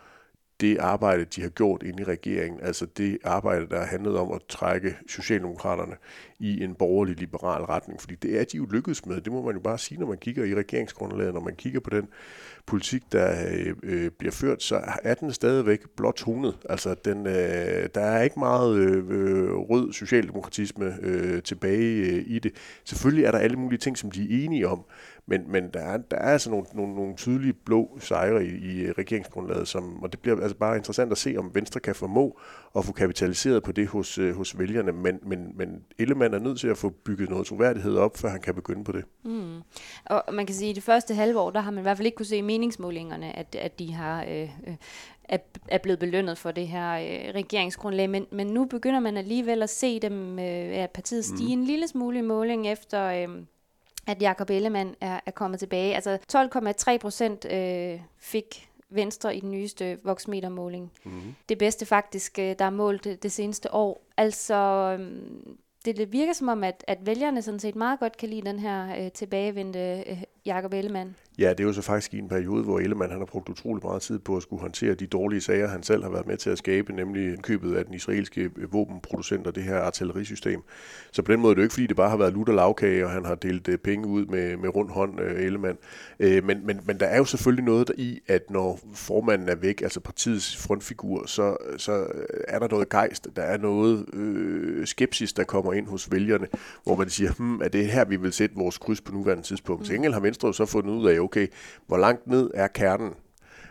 det 0.61 0.78
arbejde, 0.78 1.25
de 1.25 1.43
har 1.43 1.49
gjort 1.49 1.82
inde 1.82 2.02
i 2.02 2.05
regeringen, 2.05 2.61
altså 2.62 2.87
det 2.87 3.19
arbejde, 3.25 3.69
der 3.69 3.78
har 3.78 3.87
handlet 3.87 4.16
om 4.16 4.32
at 4.32 4.40
trække 4.49 4.96
Socialdemokraterne 5.08 5.96
i 6.38 6.64
en 6.64 6.75
borgerlig 6.75 7.16
liberal 7.16 7.62
retning, 7.62 8.00
fordi 8.00 8.14
det 8.14 8.40
er 8.40 8.44
de 8.44 8.56
jo 8.56 8.66
lykkedes 8.71 9.06
med, 9.06 9.21
det 9.21 9.33
må 9.33 9.42
man 9.42 9.54
jo 9.54 9.61
bare 9.61 9.78
sige, 9.78 10.00
når 10.00 10.06
man 10.06 10.18
kigger 10.18 10.44
i 10.44 10.54
regeringsgrundlaget, 10.54 11.35
når 11.35 11.40
man 11.40 11.54
kigger 11.56 11.80
på 11.80 11.90
den 11.90 12.09
politik, 12.66 13.02
der 13.12 13.35
øh, 13.83 14.11
bliver 14.11 14.33
ført, 14.33 14.62
så 14.62 14.80
er 15.02 15.14
den 15.14 15.33
stadigvæk 15.33 15.80
blot 15.97 16.14
tonet. 16.14 16.59
Altså, 16.71 16.94
den, 17.04 17.26
øh, 17.26 17.88
der 17.94 18.00
er 18.00 18.23
ikke 18.23 18.38
meget 18.38 18.76
øh, 18.76 19.54
rød 19.54 19.92
socialdemokratisme 19.92 20.97
øh, 21.02 21.42
tilbage 21.42 22.12
øh, 22.12 22.25
i 22.26 22.38
det. 22.38 22.52
Selvfølgelig 22.85 23.25
er 23.25 23.30
der 23.30 23.38
alle 23.38 23.56
mulige 23.56 23.78
ting, 23.78 23.99
som 23.99 24.11
de 24.11 24.23
er 24.23 24.44
enige 24.44 24.68
om, 24.68 24.85
men, 25.26 25.52
men 25.52 25.71
der, 25.75 25.81
er, 25.81 25.97
der 25.97 26.16
er 26.16 26.33
altså 26.33 26.50
nogle, 26.50 26.66
nogle, 26.75 26.95
nogle 26.95 27.16
tydelige 27.16 27.52
blå 27.52 27.99
sejre 28.00 28.45
i, 28.45 28.49
i 28.49 28.93
regeringsgrundlaget, 28.93 29.69
som, 29.69 30.02
og 30.02 30.12
det 30.12 30.21
bliver 30.21 30.40
altså 30.40 30.57
bare 30.57 30.76
interessant 30.76 31.12
at 31.12 31.19
se, 31.19 31.35
om 31.38 31.54
Venstre 31.54 31.81
kan 31.81 31.95
formå 31.95 32.40
at 32.76 32.85
få 32.85 32.93
kapitaliseret 32.93 33.62
på 33.62 33.73
det 33.73 33.88
hos, 33.88 34.19
øh, 34.19 34.37
hos 34.37 34.59
vælgerne, 34.59 34.93
men, 34.93 35.19
men, 35.23 35.52
men 35.57 35.83
Ellemann 35.99 36.35
er 36.35 36.38
nødt 36.38 36.61
til 36.61 36.69
at 36.69 36.76
få 36.76 36.88
bygget 36.88 37.31
noget 37.31 37.47
troværdighed 37.47 37.97
op, 37.97 38.16
før 38.16 38.28
han 38.28 38.40
kan 38.40 38.54
begynde 38.54 38.85
på 38.85 38.93
det. 38.93 39.04
Mm. 39.25 39.61
Og 40.04 40.35
man 40.35 40.47
kan 40.47 40.54
sige, 40.54 40.69
at 40.69 40.73
i 40.73 40.75
det 40.75 40.83
første 40.83 41.14
halve 41.14 41.40
år, 41.40 41.50
der 41.50 41.61
har 41.61 41.71
man 41.71 41.78
i 41.78 41.83
hvert 41.83 41.97
fald 41.97 42.07
ikke 42.07 42.16
kunne 42.16 42.26
se 42.26 42.37
i 42.37 42.40
meningsmålingerne, 42.40 43.38
at, 43.38 43.54
at 43.54 43.78
de 43.78 43.93
har... 43.93 44.25
Øh, 44.28 44.50
øh, 44.66 44.76
er, 45.28 45.38
er 45.69 45.78
blevet 45.78 45.99
belønnet 45.99 46.38
for 46.38 46.50
det 46.50 46.69
her 46.69 46.93
øh, 46.95 47.35
regeringsgrundlag, 47.35 48.11
men, 48.11 48.26
men 48.33 48.47
nu 48.47 48.64
begynder 48.64 49.00
man 49.00 49.16
alligevel 49.16 49.62
at 49.62 49.71
se 49.71 50.00
dem, 50.00 50.38
øh, 50.38 50.78
at 50.78 50.90
partiet 50.90 51.25
stige 51.25 51.57
mm. 51.57 51.62
en 51.62 51.66
lille 51.66 51.88
smule 51.88 52.19
i 52.19 52.23
måling 52.23 52.69
efter, 52.69 53.04
øh, 53.04 53.28
at 54.06 54.23
Jakob 54.23 54.50
Ellemann 54.50 54.94
er, 55.00 55.20
er 55.26 55.30
kommet 55.30 55.58
tilbage. 55.61 55.94
Altså 55.94 56.18
12,3 56.92 56.99
procent 56.99 57.44
øh, 57.52 58.00
fik 58.18 58.68
Venstre 58.90 59.37
i 59.37 59.40
den 59.40 59.50
nyeste 59.50 59.99
voksmetermåling. 60.04 60.92
Mm-hmm. 61.04 61.34
Det 61.49 61.58
bedste 61.58 61.87
faktisk, 61.87 62.38
øh, 62.38 62.54
der 62.58 62.64
er 62.64 62.70
målt 62.70 63.04
det, 63.04 63.23
det 63.23 63.32
seneste 63.32 63.75
år. 63.75 64.04
Altså, 64.16 64.54
øhm, 64.99 65.58
det, 65.84 65.96
det 65.96 66.12
virker 66.12 66.32
som 66.32 66.49
om, 66.49 66.64
at, 66.64 66.84
at 66.87 66.99
vælgerne 67.06 67.42
sådan 67.42 67.61
set 67.61 67.76
meget 67.76 68.00
godt 68.00 68.16
kan 68.16 68.28
lide 68.28 68.46
den 68.46 68.58
her 68.58 69.04
øh, 69.04 69.12
tilbagevendte 69.12 70.04
øh, 70.06 70.23
Jakob 70.46 70.72
Ellemann. 70.72 71.16
Ja, 71.38 71.50
det 71.50 71.60
er 71.60 71.64
jo 71.64 71.72
så 71.72 71.82
faktisk 71.82 72.14
i 72.14 72.18
en 72.18 72.28
periode, 72.28 72.62
hvor 72.62 72.78
Ellemann 72.78 73.10
han 73.10 73.20
har 73.20 73.26
brugt 73.26 73.48
utrolig 73.48 73.84
meget 73.84 74.02
tid 74.02 74.18
på 74.18 74.36
at 74.36 74.42
skulle 74.42 74.60
håndtere 74.60 74.94
de 74.94 75.06
dårlige 75.06 75.40
sager, 75.40 75.68
han 75.68 75.82
selv 75.82 76.02
har 76.02 76.10
været 76.10 76.26
med 76.26 76.36
til 76.36 76.50
at 76.50 76.58
skabe, 76.58 76.92
nemlig 76.92 77.42
købet 77.42 77.76
af 77.76 77.84
den 77.84 77.94
israelske 77.94 78.50
våbenproducent 78.72 79.46
og 79.46 79.54
det 79.54 79.62
her 79.62 79.78
artillerisystem. 79.78 80.62
Så 81.12 81.22
på 81.22 81.32
den 81.32 81.40
måde 81.40 81.50
er 81.50 81.54
det 81.54 81.60
jo 81.60 81.64
ikke, 81.64 81.72
fordi 81.72 81.86
det 81.86 81.96
bare 81.96 82.10
har 82.10 82.16
været 82.16 82.32
lutter 82.32 82.54
lavkage, 82.54 83.04
og 83.04 83.10
han 83.10 83.24
har 83.24 83.34
delt 83.34 83.68
øh, 83.68 83.78
penge 83.78 84.06
ud 84.06 84.26
med, 84.26 84.56
med 84.56 84.74
rund 84.74 84.90
hånd, 84.90 85.20
øh, 85.20 85.44
Ellemann. 85.44 85.78
Øh, 86.20 86.44
men, 86.44 86.66
men, 86.66 86.80
men 86.86 87.00
der 87.00 87.06
er 87.06 87.18
jo 87.18 87.24
selvfølgelig 87.24 87.64
noget 87.64 87.88
der 87.88 87.94
i, 87.96 88.20
at 88.26 88.50
når 88.50 88.80
formanden 88.94 89.48
er 89.48 89.54
væk, 89.54 89.82
altså 89.82 90.00
partiets 90.00 90.56
frontfigur, 90.56 91.26
så, 91.26 91.56
så 91.76 92.06
er 92.48 92.58
der 92.58 92.68
noget 92.68 92.88
gejst, 92.88 93.28
der 93.36 93.42
er 93.42 93.58
noget 93.58 94.14
øh, 94.14 94.86
skepsis, 94.86 95.32
der 95.32 95.44
kommer 95.44 95.72
ind 95.72 95.86
hos 95.86 96.12
vælgerne, 96.12 96.46
hvor 96.84 96.96
man 96.96 97.08
siger, 97.10 97.32
hmm, 97.32 97.60
er 97.60 97.68
det 97.68 97.86
her, 97.86 98.04
vi 98.04 98.16
vil 98.16 98.32
sætte 98.32 98.56
vores 98.56 98.78
kryds 98.78 99.00
på 99.00 99.12
nuværende 99.12 99.42
tidspunkt. 99.42 99.80
Mm. 99.80 99.84
Til 99.84 99.94
gengæld 99.94 100.12
har 100.12 100.20
Venstre 100.35 100.47
jo 100.47 100.53
så 100.53 100.67
fundet 100.67 100.93
ud 100.93 101.09
af, 101.09 101.21
okay, 101.21 101.47
hvor 101.87 101.97
langt 101.97 102.26
ned 102.26 102.50
er 102.55 102.67
kernen? 102.67 103.14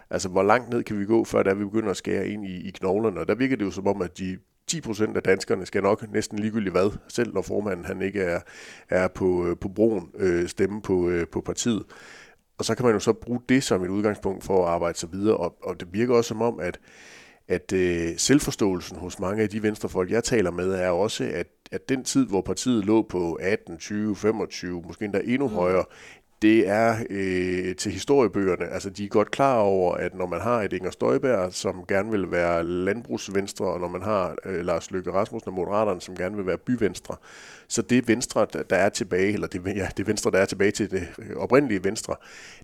Altså, 0.09 0.29
hvor 0.29 0.43
langt 0.43 0.69
ned 0.69 0.83
kan 0.83 0.99
vi 0.99 1.05
gå, 1.05 1.23
før 1.23 1.43
der 1.43 1.53
vi 1.53 1.63
begynder 1.63 1.89
at 1.89 1.97
skære 1.97 2.27
ind 2.27 2.45
i, 2.45 2.67
i 2.67 2.71
knoglerne? 2.71 3.19
Og 3.19 3.27
der 3.27 3.35
virker 3.35 3.55
det 3.55 3.65
jo 3.65 3.71
som 3.71 3.87
om, 3.87 4.01
at 4.01 4.17
de 4.17 4.37
10 4.67 4.81
procent 4.81 5.17
af 5.17 5.23
danskerne 5.23 5.65
skal 5.65 5.83
nok 5.83 6.11
næsten 6.11 6.39
ligegyldigt 6.39 6.73
hvad, 6.73 6.97
selv 7.07 7.33
når 7.33 7.41
formanden 7.41 7.85
han 7.85 8.01
ikke 8.01 8.21
er, 8.21 8.39
er 8.89 9.07
på, 9.07 9.47
øh, 9.47 9.57
på 9.57 9.69
broen, 9.69 10.09
øh, 10.15 10.47
stemme 10.47 10.81
på, 10.81 11.09
øh, 11.09 11.27
på 11.27 11.41
partiet. 11.41 11.83
Og 12.57 12.65
så 12.65 12.75
kan 12.75 12.85
man 12.85 12.93
jo 12.93 12.99
så 12.99 13.13
bruge 13.13 13.39
det 13.49 13.63
som 13.63 13.83
et 13.83 13.89
udgangspunkt 13.89 14.43
for 14.43 14.65
at 14.65 14.71
arbejde 14.71 14.97
sig 14.97 15.11
videre, 15.11 15.37
og, 15.37 15.57
og 15.63 15.79
det 15.79 15.87
virker 15.91 16.15
også 16.15 16.27
som 16.27 16.41
om, 16.41 16.59
at, 16.59 16.79
at 17.47 17.73
øh, 17.73 18.09
selvforståelsen 18.17 18.97
hos 18.97 19.19
mange 19.19 19.43
af 19.43 19.49
de 19.49 19.63
venstrefolk, 19.63 20.11
jeg 20.11 20.23
taler 20.23 20.51
med, 20.51 20.73
er 20.73 20.89
også, 20.89 21.23
at, 21.33 21.47
at 21.71 21.89
den 21.89 22.03
tid, 22.03 22.25
hvor 22.25 22.41
partiet 22.41 22.85
lå 22.85 23.01
på 23.01 23.33
18, 23.33 23.77
20, 23.77 24.15
25, 24.15 24.83
måske 24.87 25.05
endda 25.05 25.21
endnu 25.25 25.47
mm. 25.47 25.53
højere, 25.53 25.85
det 26.43 26.67
er 26.67 26.97
øh, 27.09 27.75
til 27.75 27.91
historiebøgerne. 27.91 28.65
Altså, 28.65 28.89
de 28.89 29.03
er 29.03 29.07
godt 29.07 29.31
klar 29.31 29.57
over, 29.57 29.95
at 29.95 30.15
når 30.15 30.25
man 30.25 30.41
har 30.41 30.61
et 30.61 30.73
Inger 30.73 30.91
Støjberg, 30.91 31.53
som 31.53 31.83
gerne 31.87 32.11
vil 32.11 32.31
være 32.31 32.63
landbrugsvenstre, 32.63 33.65
og 33.65 33.79
når 33.79 33.87
man 33.87 34.01
har 34.01 34.35
øh, 34.45 34.65
Lars 34.65 34.91
Løkke 34.91 35.11
Rasmussen 35.11 35.49
og 35.49 35.53
Moderaterne, 35.53 36.01
som 36.01 36.15
gerne 36.15 36.35
vil 36.35 36.45
være 36.45 36.57
byvenstre, 36.57 37.15
så 37.67 37.81
det 37.81 38.07
venstre, 38.07 38.47
der 38.69 38.75
er 38.75 38.89
tilbage, 38.89 39.33
eller 39.33 39.47
det, 39.47 39.61
ja, 39.75 39.87
det 39.97 40.07
venstre, 40.07 40.31
der 40.31 40.37
er 40.37 40.45
tilbage 40.45 40.71
til 40.71 40.91
det 40.91 41.07
øh, 41.19 41.35
oprindelige 41.35 41.83
venstre, 41.83 42.15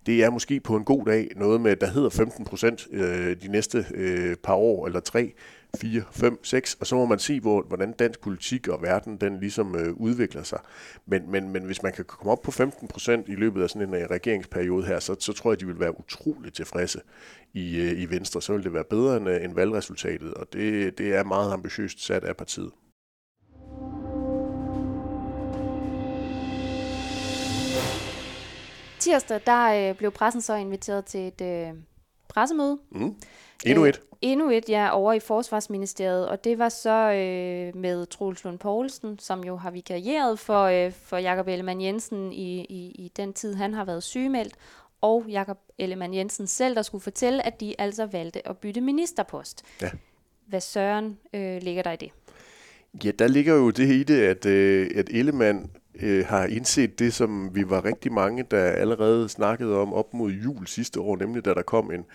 det 0.05 0.24
er 0.24 0.29
måske 0.29 0.59
på 0.59 0.75
en 0.75 0.83
god 0.83 1.05
dag 1.05 1.27
noget 1.36 1.62
med, 1.62 1.75
der 1.75 1.88
hedder 1.88 2.09
15 2.09 2.45
procent 2.45 2.88
øh, 2.91 3.36
de 3.41 3.48
næste 3.48 3.86
øh, 3.95 4.36
par 4.43 4.53
år 4.55 4.88
eller 4.88 5.00
tre, 5.00 5.33
4, 5.77 6.03
5, 6.11 6.43
6, 6.43 6.77
og 6.79 6.88
så 6.88 6.95
må 6.95 7.05
man 7.05 7.19
se, 7.19 7.39
hvor, 7.39 7.61
hvordan 7.61 7.91
dansk 7.91 8.19
politik 8.21 8.67
og 8.67 8.81
verden 8.81 9.17
den 9.17 9.39
ligesom 9.39 9.75
øh, 9.75 9.93
udvikler 9.93 10.43
sig. 10.43 10.59
Men, 11.05 11.31
men, 11.31 11.49
men 11.49 11.63
hvis 11.63 11.83
man 11.83 11.93
kan 11.93 12.05
komme 12.05 12.31
op 12.31 12.41
på 12.41 12.51
15 12.51 12.88
procent 12.88 13.29
i 13.29 13.35
løbet 13.35 13.63
af 13.63 13.69
sådan 13.69 13.93
en 13.93 14.03
uh, 14.03 14.09
regeringsperiode 14.11 14.85
her, 14.85 14.99
så, 14.99 15.15
så 15.19 15.33
tror 15.33 15.51
jeg, 15.51 15.59
de 15.59 15.65
vil 15.65 15.79
være 15.79 15.99
utroligt 15.99 16.55
tilfredse 16.55 17.01
i, 17.53 17.79
uh, 17.81 18.01
i 18.01 18.05
Venstre. 18.05 18.41
Så 18.41 18.53
vil 18.53 18.63
det 18.63 18.73
være 18.73 18.83
bedre 18.89 19.17
end, 19.17 19.29
uh, 19.29 19.43
end 19.43 19.55
valgresultatet, 19.55 20.33
og 20.33 20.53
det, 20.53 20.97
det 20.97 21.15
er 21.15 21.23
meget 21.23 21.53
ambitiøst 21.53 22.05
sat 22.05 22.23
af 22.23 22.38
partiet. 22.38 22.71
Tirsdag, 28.99 29.41
der 29.45 29.89
øh, 29.89 29.95
blev 29.95 30.11
pressen 30.11 30.41
så 30.41 30.55
inviteret 30.55 31.05
til 31.05 31.27
et 31.27 31.41
øh, 31.41 31.73
pressemøde. 32.29 32.77
Mm. 32.91 33.15
Endnu 33.65 33.85
et. 33.85 34.01
Endnu 34.21 34.49
et, 34.49 34.69
ja, 34.69 34.89
over 34.95 35.13
i 35.13 35.19
Forsvarsministeriet, 35.19 36.27
og 36.27 36.43
det 36.43 36.59
var 36.59 36.69
så 36.69 37.11
øh, 37.11 37.81
med 37.81 38.05
Troels 38.05 38.43
Lund 38.43 38.59
Poulsen, 38.59 39.19
som 39.19 39.43
jo 39.43 39.55
har 39.55 39.71
vikarieret 39.71 40.39
for, 40.39 40.63
øh, 40.63 40.91
for 40.91 41.17
Jakob 41.17 41.47
Ellemann 41.47 41.81
Jensen 41.81 42.33
i, 42.33 42.59
i, 42.59 42.91
i 42.95 43.11
den 43.17 43.33
tid, 43.33 43.53
han 43.53 43.73
har 43.73 43.85
været 43.85 44.03
sygemeldt, 44.03 44.53
og 45.01 45.25
Jakob 45.29 45.57
Ellemann 45.77 46.13
Jensen 46.13 46.47
selv, 46.47 46.75
der 46.75 46.81
skulle 46.81 47.01
fortælle, 47.01 47.45
at 47.45 47.59
de 47.59 47.75
altså 47.81 48.05
valgte 48.05 48.47
at 48.47 48.57
bytte 48.57 48.81
ministerpost. 48.81 49.63
Ja. 49.81 49.89
Hvad 50.47 50.61
søren 50.61 51.17
øh, 51.33 51.61
ligger 51.61 51.83
der 51.83 51.91
i 51.91 51.95
det? 51.95 52.11
Ja, 53.03 53.11
der 53.11 53.27
ligger 53.27 53.55
jo 53.55 53.69
det 53.69 53.89
i 53.89 54.03
det, 54.03 54.21
at, 54.21 54.45
øh, 54.45 54.91
at 54.95 55.09
Ellemann 55.09 55.71
øh, 56.01 56.25
har 56.25 56.45
indset 56.45 56.99
det, 56.99 57.13
som 57.13 57.55
vi 57.55 57.69
var 57.69 57.85
rigtig 57.85 58.11
mange, 58.13 58.45
der 58.51 58.63
allerede 58.63 59.29
snakkede 59.29 59.77
om 59.77 59.93
op 59.93 60.13
mod 60.13 60.31
jul 60.31 60.67
sidste 60.67 60.99
år, 60.99 61.17
nemlig 61.17 61.45
da 61.45 61.53
der 61.53 61.61
kom 61.61 61.91
en, 61.91 62.05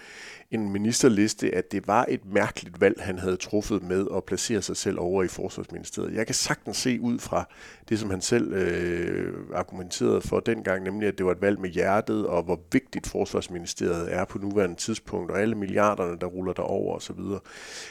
en 0.50 0.72
ministerliste, 0.72 1.54
at 1.54 1.72
det 1.72 1.86
var 1.86 2.06
et 2.08 2.24
mærkeligt 2.24 2.80
valg, 2.80 2.96
han 3.00 3.18
havde 3.18 3.36
truffet 3.36 3.82
med 3.82 4.06
at 4.16 4.24
placere 4.24 4.62
sig 4.62 4.76
selv 4.76 4.98
over 5.00 5.22
i 5.22 5.28
Forsvarsministeriet. 5.28 6.14
Jeg 6.14 6.26
kan 6.26 6.34
sagtens 6.34 6.76
se 6.76 7.00
ud 7.00 7.18
fra 7.18 7.48
det, 7.88 7.98
som 7.98 8.10
han 8.10 8.20
selv 8.20 8.52
øh, 8.52 9.34
argumenterede 9.54 10.20
for 10.20 10.40
dengang, 10.40 10.82
nemlig 10.82 11.08
at 11.08 11.18
det 11.18 11.26
var 11.26 11.32
et 11.32 11.42
valg 11.42 11.60
med 11.60 11.70
hjertet, 11.70 12.26
og 12.26 12.42
hvor 12.42 12.60
vigtigt 12.72 13.06
Forsvarsministeriet 13.06 14.14
er 14.14 14.24
på 14.24 14.38
nuværende 14.38 14.76
tidspunkt, 14.76 15.30
og 15.30 15.40
alle 15.40 15.54
milliarderne, 15.54 16.18
der 16.20 16.26
ruller 16.26 16.52
derover 16.52 16.96
osv. 16.96 17.20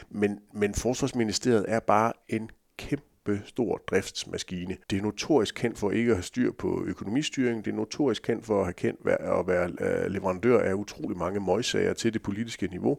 Men, 0.09 0.39
men 0.53 0.73
Forsvarsministeriet 0.73 1.65
er 1.67 1.79
bare 1.79 2.13
en 2.29 2.49
kæmpe 2.77 3.12
kæmpe 3.25 3.41
stor 3.45 3.77
driftsmaskine. 3.77 4.77
Det 4.89 4.97
er 4.97 5.01
notorisk 5.01 5.55
kendt 5.55 5.77
for 5.77 5.91
ikke 5.91 6.11
at 6.11 6.17
have 6.17 6.23
styr 6.23 6.51
på 6.51 6.83
økonomistyring. 6.85 7.65
Det 7.65 7.71
er 7.71 7.75
notorisk 7.75 8.23
kendt 8.23 8.45
for 8.45 8.59
at 8.59 8.65
have 8.65 8.73
kendt 8.73 8.99
at 9.09 9.47
være 9.47 9.71
øh, 9.79 10.11
leverandør 10.11 10.59
af 10.59 10.73
utrolig 10.73 11.17
mange 11.17 11.39
møgsager 11.39 11.93
til 11.93 12.13
det 12.13 12.21
politiske 12.21 12.67
niveau. 12.67 12.97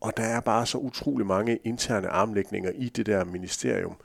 Og 0.00 0.16
der 0.16 0.22
er 0.22 0.40
bare 0.40 0.66
så 0.66 0.78
utrolig 0.78 1.26
mange 1.26 1.58
interne 1.64 2.08
armlægninger 2.08 2.70
i 2.70 2.88
det 2.88 3.06
der 3.06 3.24
ministerium 3.24 3.96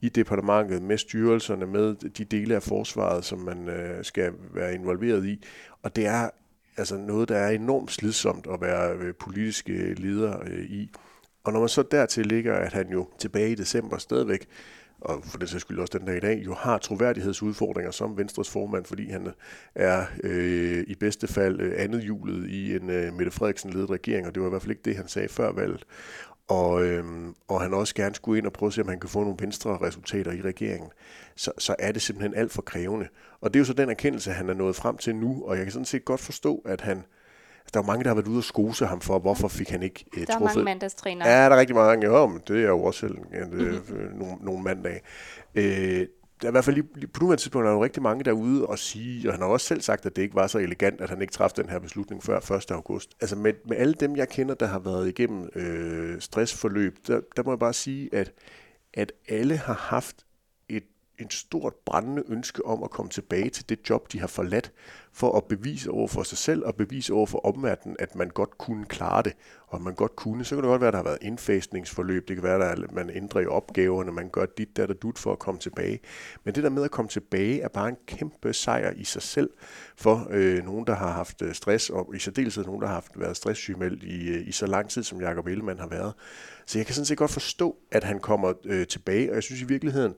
i 0.00 0.08
departementet 0.08 0.82
med 0.82 0.98
styrelserne, 0.98 1.66
med 1.66 1.94
de 2.10 2.24
dele 2.24 2.54
af 2.54 2.62
forsvaret, 2.62 3.24
som 3.24 3.38
man 3.38 3.68
øh, 3.68 4.04
skal 4.04 4.32
være 4.54 4.74
involveret 4.74 5.26
i. 5.26 5.44
Og 5.82 5.96
det 5.96 6.06
er 6.06 6.30
altså 6.76 6.96
noget, 6.96 7.28
der 7.28 7.36
er 7.36 7.50
enormt 7.50 7.90
slidsomt 7.90 8.46
at 8.52 8.60
være 8.60 8.94
øh, 8.94 9.14
politiske 9.14 9.72
øh, 9.72 9.98
leder 9.98 10.40
øh, 10.46 10.64
i. 10.64 10.90
Og 11.44 11.52
når 11.52 11.60
man 11.60 11.68
så 11.68 11.82
dertil 11.82 12.26
ligger, 12.26 12.54
at 12.54 12.72
han 12.72 12.88
jo 12.88 13.08
tilbage 13.18 13.50
i 13.50 13.54
december 13.54 13.98
stadigvæk 13.98 14.48
og 15.00 15.24
for 15.24 15.38
det 15.38 15.48
sags 15.48 15.60
skyld 15.60 15.78
også 15.78 15.98
den 15.98 16.06
dag 16.06 16.16
i 16.16 16.20
dag, 16.20 16.42
jo 16.44 16.54
har 16.54 16.78
troværdighedsudfordringer 16.78 17.90
som 17.90 18.18
Venstres 18.18 18.50
formand, 18.50 18.84
fordi 18.84 19.10
han 19.10 19.28
er 19.74 20.04
øh, 20.24 20.84
i 20.86 20.94
bedste 20.94 21.26
fald 21.26 21.60
øh, 21.60 21.72
andet 21.76 22.02
hjulet 22.02 22.50
i 22.50 22.76
en 22.76 22.90
øh, 22.90 23.12
Mette 23.12 23.30
Frederiksen-ledet 23.30 23.90
regering, 23.90 24.26
og 24.26 24.34
det 24.34 24.42
var 24.42 24.48
i 24.48 24.50
hvert 24.50 24.62
fald 24.62 24.70
ikke 24.70 24.82
det, 24.84 24.96
han 24.96 25.08
sagde 25.08 25.28
før 25.28 25.52
valget. 25.52 25.84
Og, 26.48 26.84
øhm, 26.84 27.34
og 27.48 27.60
han 27.60 27.74
også 27.74 27.94
gerne 27.94 28.14
skulle 28.14 28.38
ind 28.38 28.46
og 28.46 28.52
prøve 28.52 28.68
at 28.68 28.72
se, 28.72 28.82
om 28.82 28.88
han 28.88 29.00
kan 29.00 29.10
få 29.10 29.20
nogle 29.20 29.36
venstre 29.40 29.78
resultater 29.82 30.32
i 30.32 30.40
regeringen, 30.40 30.90
så, 31.36 31.52
så 31.58 31.74
er 31.78 31.92
det 31.92 32.02
simpelthen 32.02 32.34
alt 32.34 32.52
for 32.52 32.62
krævende. 32.62 33.08
Og 33.40 33.54
det 33.54 33.58
er 33.58 33.60
jo 33.60 33.64
så 33.64 33.72
den 33.72 33.90
erkendelse, 33.90 34.30
han 34.30 34.48
er 34.48 34.54
nået 34.54 34.76
frem 34.76 34.96
til 34.96 35.16
nu, 35.16 35.44
og 35.46 35.56
jeg 35.56 35.64
kan 35.64 35.72
sådan 35.72 35.84
set 35.84 36.04
godt 36.04 36.20
forstå, 36.20 36.62
at 36.64 36.80
han 36.80 37.04
der 37.74 37.80
er 37.80 37.84
mange, 37.84 38.04
der 38.04 38.10
har 38.10 38.14
været 38.14 38.28
ude 38.28 38.38
og 38.38 38.44
skose 38.44 38.86
ham 38.86 39.00
for, 39.00 39.18
hvorfor 39.18 39.48
fik 39.48 39.70
han 39.70 39.82
ikke 39.82 40.04
uh, 40.16 40.22
Der 40.26 40.34
er 40.34 40.38
mange 40.38 40.64
mandagstræner. 40.64 41.28
Ja, 41.28 41.44
der 41.44 41.50
er 41.50 41.60
rigtig 41.60 41.76
mange. 41.76 42.06
Jo, 42.06 42.26
men 42.26 42.40
det 42.48 42.64
er 42.64 42.68
jo 42.68 42.82
også 42.82 43.00
selv 43.00 43.18
mm-hmm. 43.18 44.18
nogle, 44.18 44.36
nogle 44.40 44.62
mandage. 44.62 45.00
Øh, 45.54 46.06
der 46.42 46.46
er 46.46 46.50
i 46.50 46.52
hvert 46.52 46.64
fald 46.64 46.76
lige, 46.76 47.06
på 47.06 47.20
nuværende 47.20 47.42
tidspunkt 47.42 47.66
er 47.66 47.70
der 47.70 47.76
jo 47.76 47.84
rigtig 47.84 48.02
mange 48.02 48.24
derude 48.24 48.66
og 48.66 48.78
sige, 48.78 49.28
og 49.28 49.34
han 49.34 49.42
har 49.42 49.48
også 49.48 49.66
selv 49.66 49.80
sagt, 49.80 50.06
at 50.06 50.16
det 50.16 50.22
ikke 50.22 50.34
var 50.34 50.46
så 50.46 50.58
elegant, 50.58 51.00
at 51.00 51.10
han 51.10 51.20
ikke 51.22 51.32
træffede 51.32 51.62
den 51.62 51.70
her 51.70 51.78
beslutning 51.78 52.22
før 52.22 52.52
1. 52.56 52.70
august. 52.70 53.10
Altså 53.20 53.36
med, 53.36 53.52
med 53.68 53.76
alle 53.76 53.94
dem, 53.94 54.16
jeg 54.16 54.28
kender, 54.28 54.54
der 54.54 54.66
har 54.66 54.78
været 54.78 55.08
igennem 55.08 55.48
øh, 55.54 56.20
stressforløb, 56.20 56.96
der, 57.06 57.20
der 57.36 57.42
må 57.42 57.52
jeg 57.52 57.58
bare 57.58 57.72
sige, 57.72 58.14
at, 58.14 58.32
at 58.94 59.12
alle 59.28 59.56
har 59.56 59.74
haft 59.74 60.16
en 61.18 61.30
stort 61.30 61.74
brændende 61.86 62.22
ønske 62.28 62.66
om 62.66 62.82
at 62.82 62.90
komme 62.90 63.10
tilbage 63.10 63.50
til 63.50 63.68
det 63.68 63.90
job, 63.90 64.12
de 64.12 64.20
har 64.20 64.26
forladt, 64.26 64.72
for 65.12 65.36
at 65.36 65.44
bevise 65.44 65.90
over 65.90 66.08
for 66.08 66.22
sig 66.22 66.38
selv 66.38 66.64
og 66.64 66.74
bevise 66.74 67.12
over 67.12 67.26
for 67.26 67.46
omverdenen, 67.46 67.96
at 67.98 68.14
man 68.14 68.28
godt 68.28 68.58
kunne 68.58 68.84
klare 68.84 69.22
det, 69.22 69.32
og 69.66 69.82
man 69.82 69.94
godt 69.94 70.16
kunne. 70.16 70.44
Så 70.44 70.54
kan 70.54 70.64
det 70.64 70.68
godt 70.68 70.80
være, 70.80 70.88
at 70.88 70.92
der 70.92 70.98
har 70.98 71.04
været 71.04 71.18
indfasningsforløb, 71.22 72.28
det 72.28 72.36
kan 72.36 72.42
være, 72.42 72.72
at 72.72 72.92
man 72.92 73.10
ændrer 73.10 73.40
i 73.40 73.46
opgaverne, 73.46 74.12
man 74.12 74.28
gør 74.28 74.46
dit, 74.58 74.76
der, 74.76 74.86
der 74.86 74.94
dut 74.94 75.18
for 75.18 75.32
at 75.32 75.38
komme 75.38 75.60
tilbage. 75.60 76.00
Men 76.44 76.54
det 76.54 76.62
der 76.62 76.70
med 76.70 76.84
at 76.84 76.90
komme 76.90 77.08
tilbage 77.08 77.60
er 77.60 77.68
bare 77.68 77.88
en 77.88 77.96
kæmpe 78.06 78.52
sejr 78.52 78.92
i 78.96 79.04
sig 79.04 79.22
selv 79.22 79.50
for 79.96 80.26
øh, 80.30 80.64
nogen, 80.64 80.86
der 80.86 80.94
har 80.94 81.12
haft 81.12 81.42
øh, 81.42 81.54
stress, 81.54 81.90
og 81.90 82.14
i 82.14 82.18
særdeleshed 82.18 82.64
nogen, 82.64 82.80
der 82.80 82.86
har 82.86 82.94
haft 82.94 83.20
været 83.20 83.36
stresssygemeldt 83.36 84.02
i, 84.02 84.28
øh, 84.28 84.48
i 84.48 84.52
så 84.52 84.66
lang 84.66 84.90
tid, 84.90 85.02
som 85.02 85.20
Jacob 85.20 85.46
Ellemann 85.46 85.80
har 85.80 85.88
været. 85.88 86.12
Så 86.66 86.78
jeg 86.78 86.86
kan 86.86 86.94
sådan 86.94 87.06
set 87.06 87.18
godt 87.18 87.30
forstå, 87.30 87.76
at 87.92 88.04
han 88.04 88.20
kommer 88.20 88.52
øh, 88.64 88.86
tilbage, 88.86 89.30
og 89.30 89.34
jeg 89.34 89.42
synes 89.42 89.62
i 89.62 89.64
virkeligheden, 89.64 90.14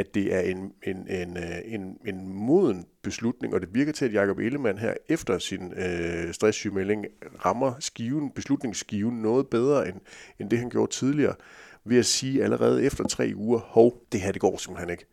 at 0.00 0.14
det 0.14 0.34
er 0.34 0.40
en, 0.40 0.72
en, 0.82 0.96
en, 1.08 1.36
øh, 1.36 1.58
en, 1.64 1.98
en 2.06 2.28
moden 2.28 2.86
beslutning, 3.02 3.54
og 3.54 3.60
det 3.60 3.68
virker 3.72 3.92
til, 3.92 4.04
at 4.04 4.14
Jacob 4.14 4.38
Ellemann 4.38 4.78
her 4.78 4.94
efter 5.08 5.38
sin 5.38 5.72
øh, 5.72 6.34
stresssygemelding 6.34 7.06
rammer 7.44 7.72
skiven, 7.80 8.30
beslutningsskiven 8.30 9.22
noget 9.22 9.48
bedre, 9.48 9.88
end, 9.88 10.00
end 10.38 10.50
det 10.50 10.58
han 10.58 10.70
gjorde 10.70 10.92
tidligere, 10.92 11.34
ved 11.84 11.98
at 11.98 12.06
sige 12.06 12.44
allerede 12.44 12.84
efter 12.84 13.04
tre 13.04 13.32
uger, 13.36 13.58
hov, 13.58 14.02
det 14.12 14.20
her 14.20 14.32
det 14.32 14.40
går 14.40 14.56
simpelthen 14.56 14.90
ikke. 14.90 15.06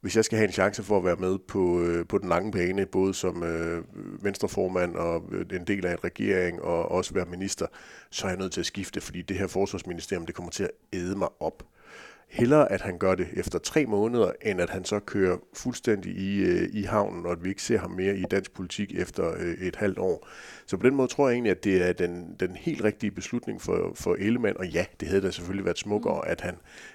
Hvis 0.00 0.16
jeg 0.16 0.24
skal 0.24 0.36
have 0.38 0.46
en 0.46 0.52
chance 0.52 0.82
for 0.82 0.98
at 0.98 1.04
være 1.04 1.16
med 1.16 1.38
på, 1.38 1.80
øh, 1.82 2.06
på 2.06 2.18
den 2.18 2.28
lange 2.28 2.52
bane, 2.52 2.86
både 2.86 3.14
som 3.14 3.42
øh, 3.42 3.84
venstreformand 4.24 4.96
og 4.96 5.24
øh, 5.32 5.58
en 5.58 5.64
del 5.66 5.86
af 5.86 5.92
en 5.92 6.04
regering, 6.04 6.62
og 6.62 6.90
også 6.90 7.14
være 7.14 7.26
minister, 7.26 7.66
så 8.10 8.26
er 8.26 8.30
jeg 8.30 8.38
nødt 8.38 8.52
til 8.52 8.60
at 8.60 8.66
skifte, 8.66 9.00
fordi 9.00 9.22
det 9.22 9.38
her 9.38 9.46
forsvarsministerium, 9.46 10.26
det 10.26 10.34
kommer 10.34 10.50
til 10.50 10.64
at 10.64 10.70
æde 10.92 11.16
mig 11.16 11.28
op 11.40 11.62
hellere, 12.28 12.72
at 12.72 12.80
han 12.80 12.98
gør 12.98 13.14
det 13.14 13.26
efter 13.36 13.58
tre 13.58 13.86
måneder, 13.86 14.32
end 14.42 14.60
at 14.60 14.70
han 14.70 14.84
så 14.84 15.00
kører 15.00 15.36
fuldstændig 15.54 16.12
i, 16.12 16.42
øh, 16.42 16.68
i 16.72 16.82
havnen, 16.82 17.26
og 17.26 17.32
at 17.32 17.44
vi 17.44 17.48
ikke 17.48 17.62
ser 17.62 17.78
ham 17.78 17.90
mere 17.90 18.16
i 18.16 18.24
dansk 18.30 18.52
politik 18.52 18.94
efter 18.94 19.34
øh, 19.38 19.52
et 19.52 19.76
halvt 19.76 19.98
år. 19.98 20.28
Så 20.66 20.76
på 20.76 20.86
den 20.86 20.94
måde 20.94 21.08
tror 21.08 21.28
jeg 21.28 21.34
egentlig, 21.34 21.50
at 21.50 21.64
det 21.64 21.88
er 21.88 21.92
den, 21.92 22.36
den 22.40 22.56
helt 22.56 22.84
rigtige 22.84 23.10
beslutning 23.10 23.62
for, 23.62 23.92
for 23.94 24.14
Ellemann, 24.18 24.56
og 24.56 24.66
ja, 24.68 24.84
det 25.00 25.08
havde 25.08 25.22
da 25.22 25.30
selvfølgelig 25.30 25.64
været 25.64 25.78
smukkere, 25.78 26.28
at 26.28 26.40
han 26.40 26.54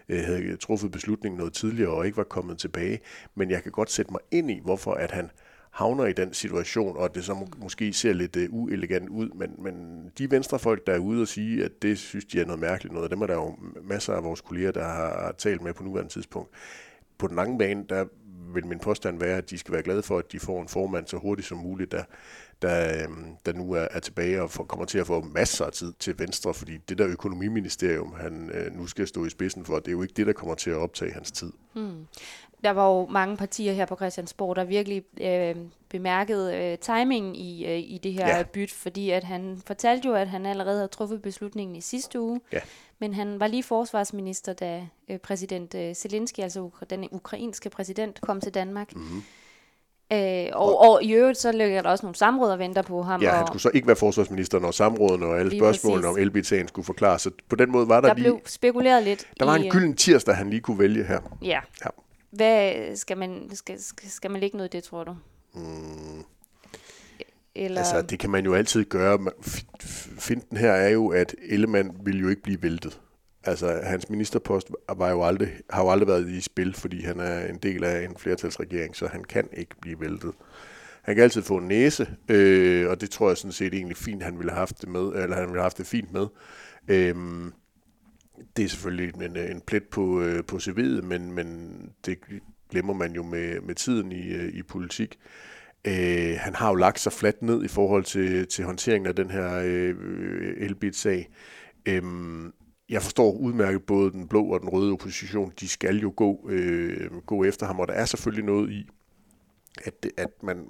øh, 0.09 0.23
havde 0.23 0.57
truffet 0.57 0.91
beslutningen 0.91 1.37
noget 1.37 1.53
tidligere 1.53 1.91
og 1.91 2.05
ikke 2.05 2.17
var 2.17 2.23
kommet 2.23 2.57
tilbage, 2.57 2.99
men 3.35 3.51
jeg 3.51 3.63
kan 3.63 3.71
godt 3.71 3.91
sætte 3.91 4.11
mig 4.11 4.21
ind 4.31 4.51
i, 4.51 4.59
hvorfor 4.63 4.93
at 4.93 5.11
han 5.11 5.29
havner 5.71 6.05
i 6.05 6.13
den 6.13 6.33
situation, 6.33 6.97
og 6.97 7.15
det 7.15 7.25
så 7.25 7.33
må, 7.33 7.47
måske 7.57 7.93
ser 7.93 8.13
lidt 8.13 8.35
uh, 8.35 8.43
uelegant 8.49 9.09
ud, 9.09 9.29
men, 9.29 9.55
men 9.57 10.05
de 10.17 10.31
venstrefolk, 10.31 10.87
der 10.87 10.93
er 10.93 10.99
ude 10.99 11.21
og 11.21 11.27
sige, 11.27 11.65
at 11.65 11.81
det 11.81 11.99
synes 11.99 12.25
de 12.25 12.41
er 12.41 12.45
noget 12.45 12.59
mærkeligt 12.59 12.93
noget, 12.93 13.11
dem 13.11 13.21
er 13.21 13.27
der 13.27 13.33
jo 13.33 13.55
masser 13.83 14.13
af 14.13 14.23
vores 14.23 14.41
kolleger, 14.41 14.71
der 14.71 14.83
har 14.83 15.35
talt 15.37 15.61
med 15.61 15.73
på 15.73 15.83
nuværende 15.83 16.11
tidspunkt, 16.11 16.49
på 17.17 17.27
den 17.27 17.35
lange 17.35 17.57
bane, 17.57 17.85
der 17.89 18.05
vil 18.55 18.67
min 18.67 18.79
påstand 18.79 19.19
være, 19.19 19.37
at 19.37 19.49
de 19.49 19.57
skal 19.57 19.73
være 19.73 19.83
glade 19.83 20.03
for, 20.03 20.17
at 20.17 20.31
de 20.31 20.39
får 20.39 20.61
en 20.61 20.67
formand 20.67 21.07
så 21.07 21.17
hurtigt 21.17 21.47
som 21.47 21.57
muligt, 21.57 21.91
der, 21.91 22.03
der, 22.61 23.03
øhm, 23.03 23.25
der 23.45 23.53
nu 23.53 23.71
er, 23.71 23.87
er 23.91 23.99
tilbage 23.99 24.41
og 24.41 24.51
for, 24.51 24.63
kommer 24.63 24.85
til 24.85 24.97
at 24.97 25.07
få 25.07 25.21
masser 25.21 25.65
af 25.65 25.71
tid 25.71 25.93
til 25.99 26.19
Venstre, 26.19 26.53
fordi 26.53 26.77
det 26.77 26.97
der 26.97 27.07
økonomiministerium, 27.07 28.13
han 28.13 28.49
øh, 28.53 28.73
nu 28.73 28.87
skal 28.87 29.07
stå 29.07 29.25
i 29.25 29.29
spidsen 29.29 29.65
for, 29.65 29.75
det 29.75 29.87
er 29.87 29.91
jo 29.91 30.01
ikke 30.01 30.13
det, 30.13 30.27
der 30.27 30.33
kommer 30.33 30.55
til 30.55 30.69
at 30.69 30.77
optage 30.77 31.13
hans 31.13 31.31
tid. 31.31 31.51
Hmm. 31.73 32.07
Der 32.63 32.71
var 32.71 32.87
jo 32.89 33.05
mange 33.05 33.37
partier 33.37 33.73
her 33.73 33.85
på 33.85 33.95
Christiansborg, 33.95 34.55
der 34.55 34.63
virkelig 34.63 35.03
øh, 35.21 35.55
bemærkede 35.89 36.57
øh, 36.57 36.77
timingen 36.77 37.35
i, 37.35 37.65
øh, 37.65 37.79
i 37.79 37.99
det 38.03 38.13
her 38.13 38.37
ja. 38.37 38.43
byt, 38.43 38.71
fordi 38.71 39.09
at 39.09 39.23
han 39.23 39.61
fortalte 39.65 40.07
jo, 40.07 40.13
at 40.13 40.27
han 40.27 40.45
allerede 40.45 40.75
havde 40.75 40.87
truffet 40.87 41.21
beslutningen 41.21 41.75
i 41.75 41.81
sidste 41.81 42.19
uge, 42.19 42.41
ja. 42.53 42.59
Men 43.01 43.13
han 43.13 43.39
var 43.39 43.47
lige 43.47 43.63
forsvarsminister, 43.63 44.53
da 44.53 44.87
øh, 45.09 45.17
præsident 45.17 45.75
øh, 45.75 45.95
Zelensky, 45.95 46.39
altså 46.39 46.69
den 46.89 47.07
ukrainske 47.11 47.69
præsident, 47.69 48.21
kom 48.21 48.41
til 48.41 48.53
Danmark. 48.53 48.95
Mm-hmm. 48.95 49.23
Øh, 50.13 50.47
og, 50.53 50.79
og 50.79 51.03
i 51.03 51.13
øvrigt 51.13 51.37
så 51.37 51.51
ligger 51.51 51.81
der 51.81 51.89
også 51.89 52.05
nogle 52.05 52.15
samråd 52.15 52.51
og 52.51 52.59
venter 52.59 52.81
på 52.81 53.01
ham. 53.01 53.21
Ja, 53.21 53.31
og 53.31 53.37
han 53.37 53.47
skulle 53.47 53.61
så 53.61 53.71
ikke 53.73 53.87
være 53.87 53.95
forsvarsminister, 53.95 54.59
når 54.59 54.71
samrådene 54.71 55.25
og 55.25 55.39
alle 55.39 55.57
spørgsmålene 55.57 56.07
om 56.07 56.15
LBT'en 56.15 56.67
skulle 56.67 56.85
forklare. 56.85 57.19
Så 57.19 57.31
på 57.49 57.55
den 57.55 57.71
måde 57.71 57.87
var 57.87 58.01
der, 58.01 58.07
der 58.07 58.15
lige... 58.15 58.25
Der 58.25 58.31
blev 58.31 58.41
spekuleret 58.45 59.03
lidt. 59.03 59.27
Der 59.39 59.45
var 59.45 59.55
i, 59.55 59.65
en 59.65 59.71
gylden 59.71 59.95
tirsdag, 59.95 60.35
han 60.35 60.49
lige 60.49 60.61
kunne 60.61 60.79
vælge 60.79 61.03
her. 61.03 61.19
Ja. 61.41 61.59
ja. 61.85 61.89
Hvad, 62.31 62.95
skal, 62.95 63.17
man, 63.17 63.49
skal, 63.53 63.77
skal 64.07 64.31
man 64.31 64.41
lægge 64.41 64.57
noget 64.57 64.73
i 64.73 64.77
det, 64.77 64.83
tror 64.83 65.03
du? 65.03 65.15
Mm. 65.53 66.23
Eller... 67.61 67.79
Altså, 67.79 68.01
det 68.01 68.19
kan 68.19 68.29
man 68.29 68.45
jo 68.45 68.53
altid 68.53 68.85
gøre. 68.85 69.19
Finden 70.19 70.57
her 70.57 70.71
er 70.71 70.89
jo, 70.89 71.07
at 71.07 71.35
Ellemann 71.41 71.91
vil 72.03 72.19
jo 72.19 72.29
ikke 72.29 72.41
blive 72.41 72.63
væltet. 72.63 73.01
Altså, 73.43 73.81
hans 73.83 74.09
ministerpost 74.09 74.71
var 74.97 75.09
jo 75.09 75.23
aldrig, 75.23 75.49
har 75.69 75.83
jo 75.83 75.89
aldrig 75.89 76.07
været 76.07 76.29
i 76.29 76.41
spil, 76.41 76.73
fordi 76.73 77.03
han 77.03 77.19
er 77.19 77.45
en 77.47 77.57
del 77.57 77.83
af 77.83 78.05
en 78.05 78.15
flertalsregering, 78.17 78.95
så 78.95 79.07
han 79.07 79.23
kan 79.23 79.47
ikke 79.53 79.75
blive 79.81 79.99
væltet. 79.99 80.31
Han 81.01 81.15
kan 81.15 81.23
altid 81.23 81.41
få 81.41 81.57
en 81.57 81.67
næse, 81.67 82.07
øh, 82.29 82.89
og 82.89 83.01
det 83.01 83.09
tror 83.09 83.27
jeg 83.27 83.37
sådan 83.37 83.51
set 83.51 83.73
egentlig 83.73 83.97
fint, 83.97 84.23
han 84.23 84.37
ville 84.37 84.51
have 84.51 84.59
haft 84.59 84.81
det 84.81 84.89
med, 84.89 85.01
eller 85.01 85.35
han 85.35 85.45
ville 85.45 85.59
have 85.59 85.61
haft 85.61 85.77
det 85.77 85.87
fint 85.87 86.13
med. 86.13 86.27
Øh, 86.87 87.15
det 88.57 88.65
er 88.65 88.69
selvfølgelig 88.69 89.23
en, 89.23 89.37
en 89.37 89.61
plet 89.61 89.83
på, 89.83 90.21
øh, 90.21 90.43
på 90.43 90.55
CV'et, 90.55 91.01
men, 91.01 91.31
men 91.31 91.75
det 92.05 92.17
glemmer 92.69 92.93
man 92.93 93.13
jo 93.13 93.23
med, 93.23 93.61
med 93.61 93.75
tiden 93.75 94.11
i, 94.11 94.27
øh, 94.27 94.53
i 94.53 94.63
politik. 94.63 95.19
Øh, 95.87 96.35
han 96.39 96.55
har 96.55 96.69
jo 96.69 96.75
lagt 96.75 96.99
sig 96.99 97.13
fladt 97.13 97.41
ned 97.41 97.63
i 97.63 97.67
forhold 97.67 98.03
til, 98.03 98.47
til 98.47 98.65
håndteringen 98.65 99.07
af 99.07 99.15
den 99.15 99.29
her 99.29 99.61
øh, 99.63 99.95
Elbit-sag. 100.57 101.29
Øh, 101.85 102.03
jeg 102.89 103.01
forstår 103.01 103.31
udmærket 103.37 103.83
både 103.83 104.11
den 104.11 104.27
blå 104.27 104.45
og 104.45 104.59
den 104.59 104.69
røde 104.69 104.91
opposition, 104.91 105.53
de 105.59 105.67
skal 105.67 105.97
jo 105.97 106.13
gå, 106.15 106.49
øh, 106.49 107.11
gå 107.25 107.43
efter 107.43 107.65
ham, 107.65 107.79
og 107.79 107.87
der 107.87 107.93
er 107.93 108.05
selvfølgelig 108.05 108.45
noget 108.45 108.71
i, 108.71 108.89
at, 109.85 110.07
at 110.17 110.43
man, 110.43 110.65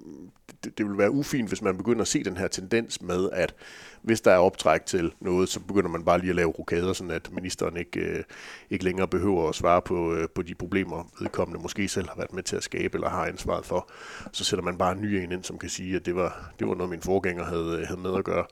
det, 0.64 0.78
det 0.78 0.86
vil 0.86 0.98
være 0.98 1.12
ufint, 1.12 1.48
hvis 1.48 1.62
man 1.62 1.78
begynder 1.78 2.02
at 2.02 2.08
se 2.08 2.24
den 2.24 2.38
her 2.38 2.48
tendens 2.48 3.02
med, 3.02 3.30
at 3.34 3.54
hvis 4.02 4.22
der 4.22 4.32
er 4.32 4.38
optræk 4.38 4.86
til 4.86 5.14
noget, 5.20 5.50
så 5.50 5.60
begynder 5.60 5.90
man 5.90 6.06
bare 6.06 6.20
lige 6.20 6.30
at 6.30 6.36
lave 6.36 6.50
rokader, 6.50 6.94
sådan 6.94 7.12
at 7.12 7.32
ministeren 7.34 7.78
ikke, 7.78 8.00
øh, 8.00 8.24
ikke 8.70 8.84
længere 8.84 9.08
behøver 9.08 9.50
at 9.50 9.56
svare 9.56 9.82
på, 9.82 10.14
øh, 10.14 10.30
på 10.36 10.42
de 10.42 10.56
problemer, 10.56 11.12
vedkommende 11.20 11.62
måske 11.62 11.88
selv 11.88 12.08
har 12.08 12.16
været 12.18 12.34
med 12.34 12.44
til 12.44 12.56
at 12.56 12.64
skabe 12.64 12.96
eller 12.98 13.10
har 13.10 13.26
ansvaret 13.26 13.66
for. 13.66 13.92
Så 14.32 14.44
sætter 14.44 14.64
man 14.64 14.78
bare 14.78 14.92
en 14.92 15.02
ny 15.02 15.06
en 15.06 15.32
ind, 15.32 15.44
som 15.44 15.58
kan 15.58 15.70
sige, 15.70 15.96
at 15.96 16.06
det 16.06 16.16
var, 16.16 16.54
det 16.60 16.68
var 16.68 16.76
noget, 16.76 16.90
min 16.90 17.02
forgænger 17.02 17.44
havde, 17.46 17.78
øh, 17.82 17.88
havde 17.88 18.02
med 18.02 18.18
at 18.18 18.24
gøre. 18.24 18.46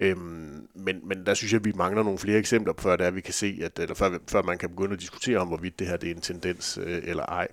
Øhm, 0.00 0.68
men, 0.74 1.00
men 1.08 1.26
der 1.26 1.34
synes 1.34 1.52
jeg, 1.52 1.58
at 1.58 1.64
vi 1.64 1.72
mangler 1.72 2.02
nogle 2.02 2.18
flere 2.18 2.38
eksempler, 2.38 2.72
før 2.78 2.96
det 2.96 3.06
er, 3.06 3.10
vi 3.10 3.20
kan 3.20 3.34
se, 3.34 3.58
at, 3.62 3.78
eller 3.78 3.94
før, 3.94 4.18
før 4.28 4.42
man 4.42 4.58
kan 4.58 4.68
begynde 4.68 4.92
at 4.92 5.00
diskutere 5.00 5.38
om, 5.38 5.48
hvorvidt 5.48 5.78
det 5.78 5.86
her 5.86 5.96
det 5.96 6.10
er 6.10 6.14
en 6.14 6.20
tendens 6.20 6.78
øh, 6.82 7.02
eller 7.04 7.26
ej. 7.26 7.48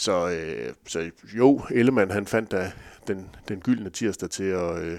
Så, 0.00 0.28
øh, 0.28 0.74
så 0.86 1.10
jo, 1.36 1.60
Ellemann 1.70 2.10
han 2.10 2.26
fandt 2.26 2.50
da 2.50 2.72
den, 3.06 3.30
den 3.48 3.60
gyldne 3.60 3.90
tirsdag 3.90 4.30
til 4.30 4.44
at, 4.44 4.82
øh, 4.82 4.98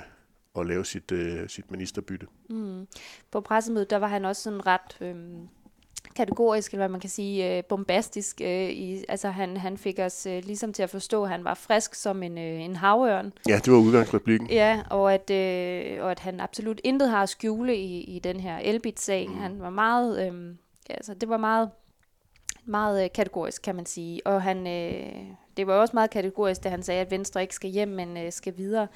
at 0.59 0.65
lave 0.65 0.85
sit, 0.85 1.11
øh, 1.11 1.49
sit 1.49 1.71
ministerbytte. 1.71 2.27
Mm. 2.49 2.87
På 3.31 3.41
pressemødet, 3.41 3.89
der 3.89 3.97
var 3.97 4.07
han 4.07 4.25
også 4.25 4.41
sådan 4.41 4.67
ret... 4.67 4.97
Øh 5.01 5.15
kategorisk, 6.15 6.71
eller 6.71 6.81
hvad 6.81 6.89
man 6.89 6.99
kan 6.99 7.09
sige, 7.09 7.57
øh, 7.57 7.63
bombastisk. 7.63 8.41
Øh, 8.41 8.69
i, 8.69 9.03
altså 9.09 9.29
han, 9.29 9.57
han 9.57 9.77
fik 9.77 9.99
os 9.99 10.25
øh, 10.25 10.43
ligesom 10.45 10.73
til 10.73 10.83
at 10.83 10.89
forstå, 10.89 11.23
at 11.23 11.29
han 11.29 11.43
var 11.43 11.53
frisk 11.53 11.95
som 11.95 12.23
en, 12.23 12.37
øh, 12.37 12.61
en 12.61 12.75
havørn. 12.75 13.33
Ja, 13.47 13.59
det 13.65 13.73
var 13.73 13.79
udgangsreplikken. 13.79 14.49
Ja, 14.49 14.81
og 14.89 15.13
at, 15.13 15.29
øh, 15.29 16.03
og 16.03 16.11
at 16.11 16.19
han 16.19 16.39
absolut 16.39 16.81
intet 16.83 17.09
har 17.09 17.23
at 17.23 17.29
skjule 17.29 17.77
i, 17.77 18.01
i 18.01 18.19
den 18.19 18.39
her 18.39 18.57
Elbit-sag. 18.57 19.27
Mm. 19.27 19.37
Han 19.37 19.59
var 19.59 19.69
meget, 19.69 20.27
øh, 20.27 20.55
altså 20.89 21.13
det 21.13 21.29
var 21.29 21.37
meget, 21.37 21.69
meget 22.65 23.03
øh, 23.03 23.09
kategorisk, 23.13 23.61
kan 23.61 23.75
man 23.75 23.85
sige. 23.85 24.27
Og 24.27 24.41
han, 24.41 24.67
øh, 24.67 25.25
det 25.57 25.67
var 25.67 25.73
også 25.73 25.91
meget 25.93 26.09
kategorisk, 26.09 26.63
da 26.63 26.69
han 26.69 26.83
sagde, 26.83 27.01
at 27.01 27.11
Venstre 27.11 27.41
ikke 27.41 27.55
skal 27.55 27.69
hjem, 27.69 27.87
men 27.87 28.17
øh, 28.17 28.31
skal 28.31 28.57
videre. 28.57 28.87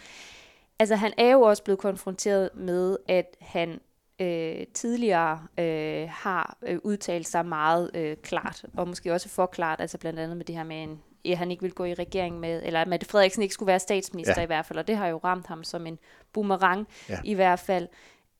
Altså 0.79 0.95
han 0.95 1.13
er 1.17 1.31
jo 1.31 1.41
også 1.41 1.63
blevet 1.63 1.79
konfronteret 1.79 2.49
med, 2.55 2.97
at 3.07 3.37
han 3.41 3.79
øh, 4.19 4.67
tidligere 4.73 5.39
øh, 5.59 6.07
har 6.09 6.57
øh, 6.61 6.79
udtalt 6.83 7.27
sig 7.27 7.45
meget 7.45 7.91
øh, 7.93 8.17
klart, 8.17 8.65
og 8.77 8.87
måske 8.87 9.13
også 9.13 9.29
for 9.29 9.45
klart, 9.45 9.81
altså 9.81 9.97
blandt 9.97 10.19
andet 10.19 10.37
med 10.37 10.45
det 10.45 10.55
her 10.55 10.63
med, 10.63 10.83
en, 10.83 11.01
at 11.25 11.37
han 11.37 11.51
ikke 11.51 11.61
vil 11.61 11.73
gå 11.73 11.83
i 11.83 11.93
regering 11.93 12.39
med, 12.39 12.61
eller 12.65 12.81
at 12.81 12.87
Mette 12.87 13.05
Frederiksen 13.05 13.41
ikke 13.41 13.53
skulle 13.53 13.67
være 13.67 13.79
statsminister 13.79 14.33
ja. 14.37 14.43
i 14.43 14.45
hvert 14.45 14.65
fald, 14.65 14.79
og 14.79 14.87
det 14.87 14.97
har 14.97 15.07
jo 15.07 15.17
ramt 15.23 15.47
ham 15.47 15.63
som 15.63 15.87
en 15.87 15.99
boomerang 16.33 16.87
ja. 17.09 17.19
i 17.23 17.33
hvert 17.33 17.59
fald. 17.59 17.87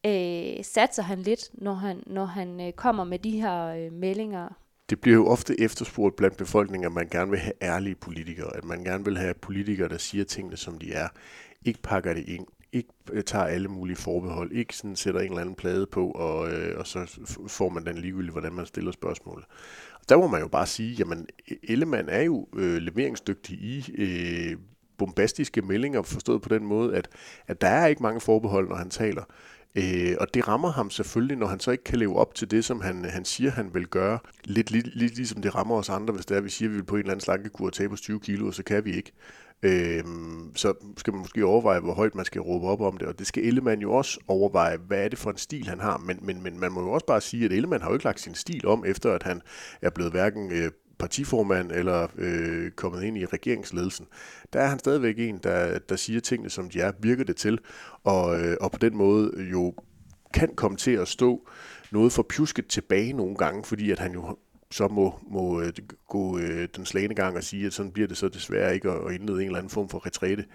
Øh, 0.05 0.63
satser 0.63 1.03
han 1.03 1.19
lidt, 1.19 1.49
når 1.53 1.73
han, 1.73 2.03
når 2.05 2.25
han 2.25 2.61
øh, 2.61 2.73
kommer 2.73 3.03
med 3.03 3.19
de 3.19 3.41
her 3.41 3.65
øh, 3.65 3.91
meldinger 3.91 4.49
det 4.89 5.01
bliver 5.01 5.15
jo 5.15 5.27
ofte 5.27 5.61
efterspurgt 5.61 6.15
blandt 6.15 6.37
befolkningen, 6.37 6.85
at 6.85 6.91
man 6.91 7.07
gerne 7.07 7.31
vil 7.31 7.39
have 7.39 7.53
ærlige 7.61 7.95
politikere, 7.95 8.57
at 8.57 8.65
man 8.65 8.83
gerne 8.83 9.05
vil 9.05 9.17
have 9.17 9.33
politikere, 9.33 9.89
der 9.89 9.97
siger 9.97 10.23
tingene, 10.23 10.57
som 10.57 10.77
de 10.77 10.93
er, 10.93 11.07
ikke 11.65 11.81
pakker 11.81 12.13
det 12.13 12.29
ind, 12.29 12.47
ikke 12.71 13.21
tager 13.25 13.45
alle 13.45 13.67
mulige 13.67 13.95
forbehold, 13.95 14.51
ikke 14.51 14.75
sådan 14.75 14.95
sætter 14.95 15.19
en 15.19 15.27
eller 15.27 15.41
anden 15.41 15.55
plade 15.55 15.85
på, 15.85 16.11
og, 16.11 16.51
øh, 16.51 16.79
og 16.79 16.87
så 16.87 17.19
får 17.47 17.69
man 17.69 17.85
den 17.85 17.97
ligegyldigt, 17.97 18.31
hvordan 18.31 18.53
man 18.53 18.65
stiller 18.65 18.91
spørgsmål. 18.91 19.45
Og 19.93 20.09
der 20.09 20.17
må 20.17 20.27
man 20.27 20.41
jo 20.41 20.47
bare 20.47 20.67
sige, 20.67 20.93
jamen 20.93 21.27
Ellemann 21.63 22.09
er 22.09 22.21
jo 22.21 22.47
øh, 22.55 22.77
leveringsdygtig 22.77 23.57
i 23.57 23.91
øh, 23.97 24.57
bombastiske 24.97 25.61
meldinger, 25.61 26.01
forstået 26.01 26.41
på 26.41 26.49
den 26.49 26.65
måde, 26.65 26.95
at, 26.95 27.07
at 27.47 27.61
der 27.61 27.67
er 27.67 27.87
ikke 27.87 28.03
mange 28.03 28.21
forbehold, 28.21 28.69
når 28.69 28.75
han 28.75 28.89
taler. 28.89 29.23
Øh, 29.75 30.15
og 30.19 30.33
det 30.33 30.47
rammer 30.47 30.71
ham 30.71 30.89
selvfølgelig, 30.89 31.37
når 31.37 31.47
han 31.47 31.59
så 31.59 31.71
ikke 31.71 31.83
kan 31.83 31.99
leve 31.99 32.15
op 32.15 32.35
til 32.35 32.51
det, 32.51 32.65
som 32.65 32.81
han, 32.81 33.05
han 33.05 33.25
siger, 33.25 33.51
han 33.51 33.73
vil 33.73 33.87
gøre. 33.87 34.19
Lidt, 34.43 34.71
lidt, 34.71 34.95
lidt 34.95 35.15
ligesom 35.15 35.41
det 35.41 35.55
rammer 35.55 35.75
os 35.75 35.89
andre, 35.89 36.13
hvis 36.13 36.25
det 36.25 36.35
er, 36.35 36.37
at 36.37 36.43
vi 36.43 36.49
siger, 36.49 36.69
at 36.69 36.71
vi 36.71 36.77
vil 36.77 36.85
på 36.85 36.95
en 36.95 36.99
eller 36.99 37.11
anden 37.11 37.23
slankekur 37.23 37.69
tabe 37.69 37.93
os 37.93 38.01
20 38.01 38.19
kilo, 38.19 38.47
og 38.47 38.53
så 38.53 38.63
kan 38.63 38.85
vi 38.85 38.91
ikke. 38.91 39.11
Øh, 39.63 40.03
så 40.55 40.73
skal 40.97 41.13
man 41.13 41.19
måske 41.19 41.45
overveje, 41.45 41.79
hvor 41.79 41.93
højt 41.93 42.15
man 42.15 42.25
skal 42.25 42.41
råbe 42.41 42.67
op 42.67 42.81
om 42.81 42.97
det, 42.97 43.07
og 43.07 43.19
det 43.19 43.27
skal 43.27 43.43
Ellemann 43.43 43.81
jo 43.81 43.93
også 43.93 44.19
overveje, 44.27 44.77
hvad 44.77 45.03
er 45.05 45.09
det 45.09 45.19
for 45.19 45.29
en 45.29 45.37
stil, 45.37 45.67
han 45.67 45.79
har. 45.79 45.97
Men, 45.97 46.19
men, 46.21 46.43
men 46.43 46.59
man 46.59 46.71
må 46.71 46.81
jo 46.81 46.91
også 46.91 47.05
bare 47.05 47.21
sige, 47.21 47.45
at 47.45 47.51
Ellemann 47.51 47.81
har 47.81 47.89
jo 47.89 47.95
ikke 47.95 48.05
lagt 48.05 48.19
sin 48.19 48.35
stil 48.35 48.67
om, 48.67 48.85
efter 48.85 49.11
at 49.13 49.23
han 49.23 49.41
er 49.81 49.89
blevet 49.89 50.11
hverken 50.11 50.51
øh, 50.51 50.71
partiformand 50.99 51.71
eller 51.71 52.07
øh, 52.17 52.71
kommet 52.71 53.03
ind 53.03 53.17
i 53.17 53.25
regeringsledelsen. 53.25 54.07
Der 54.53 54.59
er 54.59 54.67
han 54.67 54.79
stadigvæk 54.79 55.19
en, 55.19 55.37
der, 55.43 55.79
der 55.79 55.95
siger 55.95 56.19
tingene, 56.19 56.49
som 56.49 56.69
de 56.69 56.81
er, 56.81 56.91
virker 56.99 57.23
det 57.23 57.35
til, 57.35 57.59
og, 58.03 58.41
øh, 58.41 58.57
og 58.61 58.71
på 58.71 58.77
den 58.77 58.97
måde 58.97 59.31
jo 59.51 59.73
kan 60.33 60.55
komme 60.55 60.77
til 60.77 60.91
at 60.91 61.07
stå 61.07 61.49
noget 61.91 62.11
for 62.11 62.25
pjusket 62.29 62.67
tilbage 62.67 63.13
nogle 63.13 63.35
gange, 63.35 63.63
fordi 63.63 63.91
at 63.91 63.99
han 63.99 64.13
jo 64.13 64.37
så 64.75 64.87
må, 64.87 65.19
må 65.27 65.61
øh, 65.61 65.73
gå 66.07 66.39
øh, 66.39 66.67
den 66.75 66.85
slagende 66.85 67.15
gang 67.15 67.37
og 67.37 67.43
sige, 67.43 67.65
at 67.65 67.73
sådan 67.73 67.91
bliver 67.91 68.07
det 68.07 68.17
så 68.17 68.27
desværre 68.27 68.73
ikke 68.73 68.89
at, 68.89 69.07
at 69.07 69.13
indlede 69.15 69.37
en 69.41 69.45
eller 69.45 69.57
anden 69.57 69.69
form 69.69 69.89
for 69.89 70.05
retræte. 70.05 70.45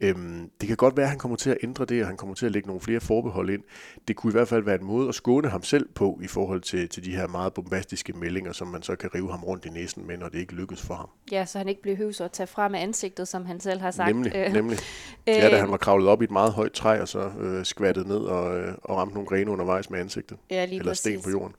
Øhm, 0.00 0.50
det 0.60 0.68
kan 0.68 0.76
godt 0.76 0.96
være, 0.96 1.04
at 1.04 1.10
han 1.10 1.18
kommer 1.18 1.36
til 1.36 1.50
at 1.50 1.58
ændre 1.62 1.84
det, 1.84 2.02
og 2.02 2.06
han 2.06 2.16
kommer 2.16 2.34
til 2.34 2.46
at 2.46 2.52
lægge 2.52 2.66
nogle 2.66 2.80
flere 2.80 3.00
forbehold 3.00 3.50
ind. 3.50 3.62
Det 4.08 4.16
kunne 4.16 4.30
i 4.30 4.32
hvert 4.32 4.48
fald 4.48 4.64
være 4.64 4.80
en 4.80 4.84
måde 4.84 5.08
at 5.08 5.14
skåne 5.14 5.48
ham 5.48 5.62
selv 5.62 5.88
på 5.94 6.20
i 6.22 6.26
forhold 6.26 6.60
til, 6.60 6.88
til 6.88 7.04
de 7.04 7.16
her 7.16 7.26
meget 7.26 7.54
bombastiske 7.54 8.12
meldinger, 8.12 8.52
som 8.52 8.68
man 8.68 8.82
så 8.82 8.96
kan 8.96 9.14
rive 9.14 9.30
ham 9.30 9.44
rundt 9.44 9.64
i 9.64 9.68
næsen 9.68 10.06
med, 10.06 10.18
når 10.18 10.28
det 10.28 10.38
ikke 10.38 10.54
lykkes 10.54 10.82
for 10.82 10.94
ham. 10.94 11.08
Ja, 11.32 11.44
så 11.46 11.58
han 11.58 11.68
ikke 11.68 11.82
behøver 11.82 12.20
at 12.24 12.32
tage 12.32 12.46
fra 12.46 12.68
med 12.68 12.78
ansigtet, 12.78 13.28
som 13.28 13.44
han 13.44 13.60
selv 13.60 13.80
har 13.80 13.90
sagt. 13.90 14.08
Nemlig, 14.08 14.32
øh, 14.36 14.52
nemlig. 14.52 14.78
Ja, 15.26 15.50
da 15.50 15.58
han 15.58 15.70
var 15.70 15.76
kravlet 15.76 16.08
op 16.08 16.22
i 16.22 16.24
et 16.24 16.30
meget 16.30 16.52
højt 16.52 16.72
træ, 16.72 17.00
og 17.00 17.08
så 17.08 17.30
øh, 17.40 17.64
skvattet 17.64 18.06
ned 18.06 18.16
og, 18.16 18.60
øh, 18.60 18.74
og 18.82 18.96
ramte 18.96 19.14
nogle 19.14 19.28
grene 19.28 19.50
undervejs 19.50 19.90
med 19.90 20.00
ansigtet. 20.00 20.38
Ja, 20.50 20.64
lige 20.64 20.78
Eller 20.78 20.90
præcis. 20.90 21.00
sten 21.00 21.22
på 21.22 21.30
jorden. 21.30 21.54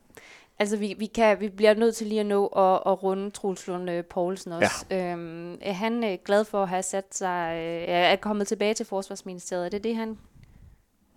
Altså, 0.59 0.77
vi, 0.77 0.95
vi, 0.99 1.05
kan, 1.05 1.39
vi 1.39 1.49
bliver 1.49 1.73
nødt 1.73 1.95
til 1.95 2.07
lige 2.07 2.19
at 2.19 2.25
nå 2.25 2.47
at, 2.47 2.73
at 2.85 3.03
runde 3.03 3.31
Truls 3.31 3.67
Lund 3.67 3.91
øh, 3.91 4.03
Poulsen 4.03 4.51
også. 4.51 4.85
Ja. 4.89 5.11
Øhm, 5.11 5.57
er 5.61 5.73
han 5.73 6.03
øh, 6.03 6.17
glad 6.25 6.45
for 6.45 6.63
at 6.63 6.69
have 6.69 6.83
sat 6.83 7.05
sig, 7.11 7.53
øh, 7.55 7.83
er 7.87 8.15
kommet 8.15 8.47
tilbage 8.47 8.73
til 8.73 8.85
Forsvarsministeriet? 8.85 9.65
Er 9.65 9.69
det 9.69 9.83
det, 9.83 9.95
han 9.95 10.17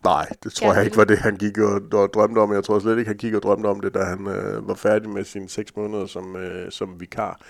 Nej, 0.04 0.28
det 0.44 0.52
tror 0.52 0.74
jeg 0.74 0.84
ikke 0.84 0.96
var 0.96 1.04
det, 1.04 1.18
han 1.18 1.36
gik 1.36 1.58
og, 1.58 1.82
og 1.92 2.14
drømte 2.14 2.38
om. 2.38 2.52
Jeg 2.52 2.64
tror 2.64 2.78
slet 2.78 2.98
ikke, 2.98 3.08
han 3.08 3.16
gik 3.16 3.34
og 3.34 3.42
drømte 3.42 3.66
om 3.66 3.80
det, 3.80 3.94
da 3.94 3.98
han 3.98 4.26
øh, 4.26 4.68
var 4.68 4.74
færdig 4.74 5.10
med 5.10 5.24
sine 5.24 5.48
seks 5.48 5.76
måneder 5.76 6.06
som, 6.06 6.36
øh, 6.36 6.70
som 6.70 7.00
vikar. 7.00 7.40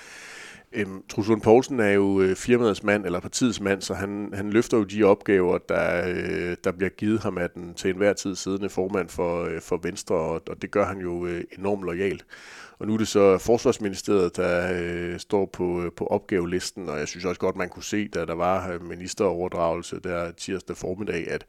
Øhm, 0.72 1.02
Truls 1.08 1.28
Lund 1.28 1.40
Poulsen 1.40 1.80
er 1.80 1.90
jo 1.90 2.20
øh, 2.20 2.36
firmaets 2.36 2.82
mand, 2.82 3.06
eller 3.06 3.20
partiets 3.20 3.60
mand, 3.60 3.82
så 3.82 3.94
han, 3.94 4.30
han 4.34 4.50
løfter 4.50 4.76
jo 4.76 4.84
de 4.84 5.02
opgaver, 5.02 5.58
der, 5.58 6.08
øh, 6.08 6.56
der 6.64 6.72
bliver 6.72 6.90
givet 6.90 7.20
ham 7.20 7.38
af 7.38 7.50
den 7.50 7.74
til 7.74 7.90
enhver 7.90 8.12
tid 8.12 8.34
siddende 8.34 8.68
formand 8.68 9.08
for, 9.08 9.44
øh, 9.44 9.60
for 9.60 9.80
Venstre, 9.82 10.14
og, 10.14 10.42
og 10.48 10.62
det 10.62 10.70
gør 10.70 10.84
han 10.84 10.98
jo 10.98 11.26
øh, 11.26 11.44
enormt 11.58 11.84
lojalt. 11.84 12.26
Og 12.78 12.86
nu 12.86 12.94
er 12.94 12.98
det 12.98 13.08
så 13.08 13.38
Forsvarsministeriet, 13.38 14.36
der 14.36 14.72
øh, 14.82 15.18
står 15.18 15.46
på, 15.46 15.82
øh, 15.82 15.92
på 15.96 16.06
opgavelisten, 16.06 16.88
og 16.88 16.98
jeg 16.98 17.08
synes 17.08 17.24
også 17.24 17.40
godt, 17.40 17.56
man 17.56 17.68
kunne 17.68 17.84
se, 17.84 18.08
da 18.08 18.24
der 18.24 18.34
var 18.34 18.72
øh, 18.72 18.82
ministeroverdragelse 18.82 20.00
der 20.00 20.32
tirsdag 20.32 20.76
formiddag, 20.76 21.30
at 21.30 21.46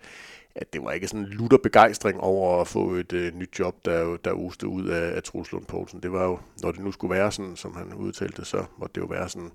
at 0.57 0.73
det 0.73 0.83
var 0.83 0.91
ikke 0.91 1.07
sådan 1.07 1.25
en 1.25 1.31
lutter 1.31 1.57
begejstring 1.57 2.19
over 2.19 2.61
at 2.61 2.67
få 2.67 2.91
et 2.91 3.13
øh, 3.13 3.35
nyt 3.35 3.59
job, 3.59 3.85
der, 3.85 4.17
der 4.17 4.31
uste 4.31 4.67
ud 4.67 4.87
af, 4.87 5.15
af 5.15 5.23
Troels 5.23 5.51
Lund 5.51 5.65
Poulsen. 5.65 6.03
Det 6.03 6.11
var 6.11 6.23
jo, 6.23 6.39
når 6.61 6.71
det 6.71 6.81
nu 6.81 6.91
skulle 6.91 7.15
være 7.15 7.31
sådan, 7.31 7.55
som 7.55 7.75
han 7.75 7.93
udtalte, 7.93 8.45
så 8.45 8.65
måtte 8.77 8.95
det 8.95 9.01
jo 9.01 9.05
være 9.05 9.29
sådan. 9.29 9.51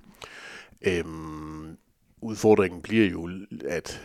Øhm, 0.83 1.77
udfordringen 2.21 2.83
bliver 2.83 3.09
jo, 3.09 3.31
at 3.69 4.03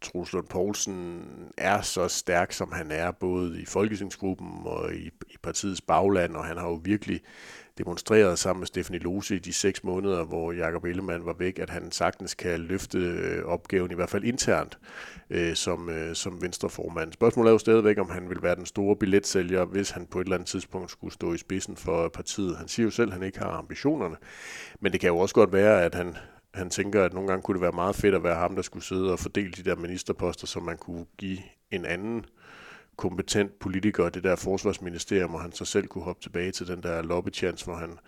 Troels 0.00 0.32
Lund 0.32 0.46
Poulsen 0.46 1.22
er 1.56 1.80
så 1.80 2.08
stærk, 2.08 2.52
som 2.52 2.72
han 2.72 2.90
er, 2.90 3.10
både 3.10 3.60
i 3.60 3.64
Folketingsgruppen 3.64 4.48
og 4.64 4.94
i, 4.94 5.06
i 5.06 5.36
partiets 5.42 5.80
bagland, 5.80 6.36
og 6.36 6.44
han 6.44 6.56
har 6.56 6.68
jo 6.68 6.80
virkelig 6.84 7.20
demonstreret 7.78 8.38
sammen 8.38 8.60
med 8.60 8.66
Stefanie 8.66 9.00
Lose 9.00 9.36
i 9.36 9.38
de 9.38 9.52
seks 9.52 9.84
måneder, 9.84 10.24
hvor 10.24 10.52
Jakob 10.52 10.84
Ellemann 10.84 11.26
var 11.26 11.32
væk, 11.38 11.58
at 11.58 11.70
han 11.70 11.90
sagtens 11.92 12.34
kan 12.34 12.60
løfte 12.60 12.98
øh, 12.98 13.44
opgaven, 13.44 13.90
i 13.90 13.94
hvert 13.94 14.10
fald 14.10 14.24
internt, 14.24 14.78
øh, 15.30 15.54
som, 15.54 15.90
øh, 15.90 16.14
som 16.14 16.42
venstreformand. 16.42 17.12
Spørgsmålet 17.12 17.48
er 17.48 17.52
jo 17.52 17.58
stadigvæk, 17.58 17.98
om 17.98 18.10
han 18.10 18.28
vil 18.28 18.42
være 18.42 18.56
den 18.56 18.66
store 18.66 18.96
billetsælger, 18.96 19.64
hvis 19.64 19.90
han 19.90 20.06
på 20.06 20.20
et 20.20 20.24
eller 20.24 20.36
andet 20.36 20.48
tidspunkt 20.48 20.90
skulle 20.90 21.14
stå 21.14 21.32
i 21.34 21.38
spidsen 21.38 21.76
for 21.76 22.08
partiet. 22.08 22.56
Han 22.56 22.68
siger 22.68 22.84
jo 22.84 22.90
selv, 22.90 23.08
at 23.08 23.14
han 23.14 23.22
ikke 23.22 23.38
har 23.38 23.50
ambitionerne, 23.50 24.16
men 24.80 24.92
det 24.92 25.00
kan 25.00 25.08
jo 25.08 25.18
også 25.18 25.34
godt 25.34 25.52
være, 25.52 25.84
at 25.84 25.94
han, 25.94 26.16
han 26.58 26.70
tænker, 26.70 27.04
at 27.04 27.12
nogle 27.12 27.28
gange 27.28 27.42
kunne 27.42 27.54
det 27.54 27.62
være 27.62 27.72
meget 27.72 27.96
fedt 27.96 28.14
at 28.14 28.24
være 28.24 28.36
ham, 28.36 28.54
der 28.54 28.62
skulle 28.62 28.84
sidde 28.84 29.12
og 29.12 29.18
fordele 29.18 29.52
de 29.52 29.62
der 29.62 29.76
ministerposter, 29.76 30.46
som 30.46 30.62
man 30.62 30.76
kunne 30.76 31.06
give 31.18 31.38
en 31.70 31.84
anden 31.84 32.24
kompetent 32.96 33.58
politiker, 33.58 34.08
det 34.08 34.24
der 34.24 34.36
forsvarsministerium, 34.36 35.34
og 35.34 35.42
han 35.42 35.52
så 35.52 35.64
selv 35.64 35.86
kunne 35.86 36.04
hoppe 36.04 36.22
tilbage 36.22 36.52
til 36.52 36.66
den 36.66 36.82
der 36.82 37.02
lobbychance, 37.02 37.64
hvor 37.64 37.74
han, 37.74 37.98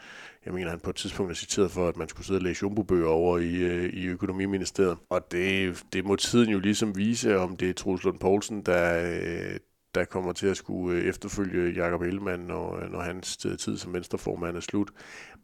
jeg 0.46 0.54
mener, 0.54 0.70
han 0.70 0.80
på 0.80 0.90
et 0.90 0.96
tidspunkt 0.96 1.30
er 1.30 1.36
citeret 1.36 1.70
for, 1.70 1.88
at 1.88 1.96
man 1.96 2.08
skulle 2.08 2.26
sidde 2.26 2.38
og 2.38 2.42
læse 2.42 2.62
jumbobøger 2.62 3.08
over 3.08 3.38
i, 3.38 3.54
øh, 3.54 3.92
i 3.92 4.06
økonomiministeriet. 4.06 4.98
Og 5.10 5.32
det, 5.32 5.82
det 5.92 6.04
må 6.04 6.16
tiden 6.16 6.50
jo 6.50 6.58
ligesom 6.58 6.96
vise, 6.96 7.38
om 7.38 7.56
det 7.56 7.70
er 7.70 7.74
Truls 7.74 8.04
Lund 8.04 8.18
Poulsen, 8.18 8.62
der, 8.62 9.10
øh, 9.12 9.58
der 9.94 10.04
kommer 10.04 10.32
til 10.32 10.46
at 10.46 10.56
skulle 10.56 10.98
øh, 10.98 11.04
efterfølge 11.04 11.74
Jakob 11.74 12.02
Ellemann, 12.02 12.42
når, 12.42 12.76
øh, 12.76 12.92
når 12.92 13.00
hans 13.00 13.46
øh, 13.46 13.58
tid 13.58 13.78
som 13.78 13.92
venstreformand 13.92 14.56
er 14.56 14.60
slut. 14.60 14.90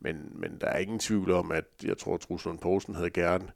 Men, 0.01 0.17
men 0.33 0.59
der 0.61 0.67
er 0.67 0.79
ingen 0.79 0.99
tvivl 0.99 1.31
om, 1.31 1.53
at 1.53 1.65
jeg 1.85 1.99
tror, 1.99 2.15
at 2.15 2.21
Truslund 2.21 2.59
Poulsen 2.59 2.95
havde 2.95 3.11
gerne 3.11 3.49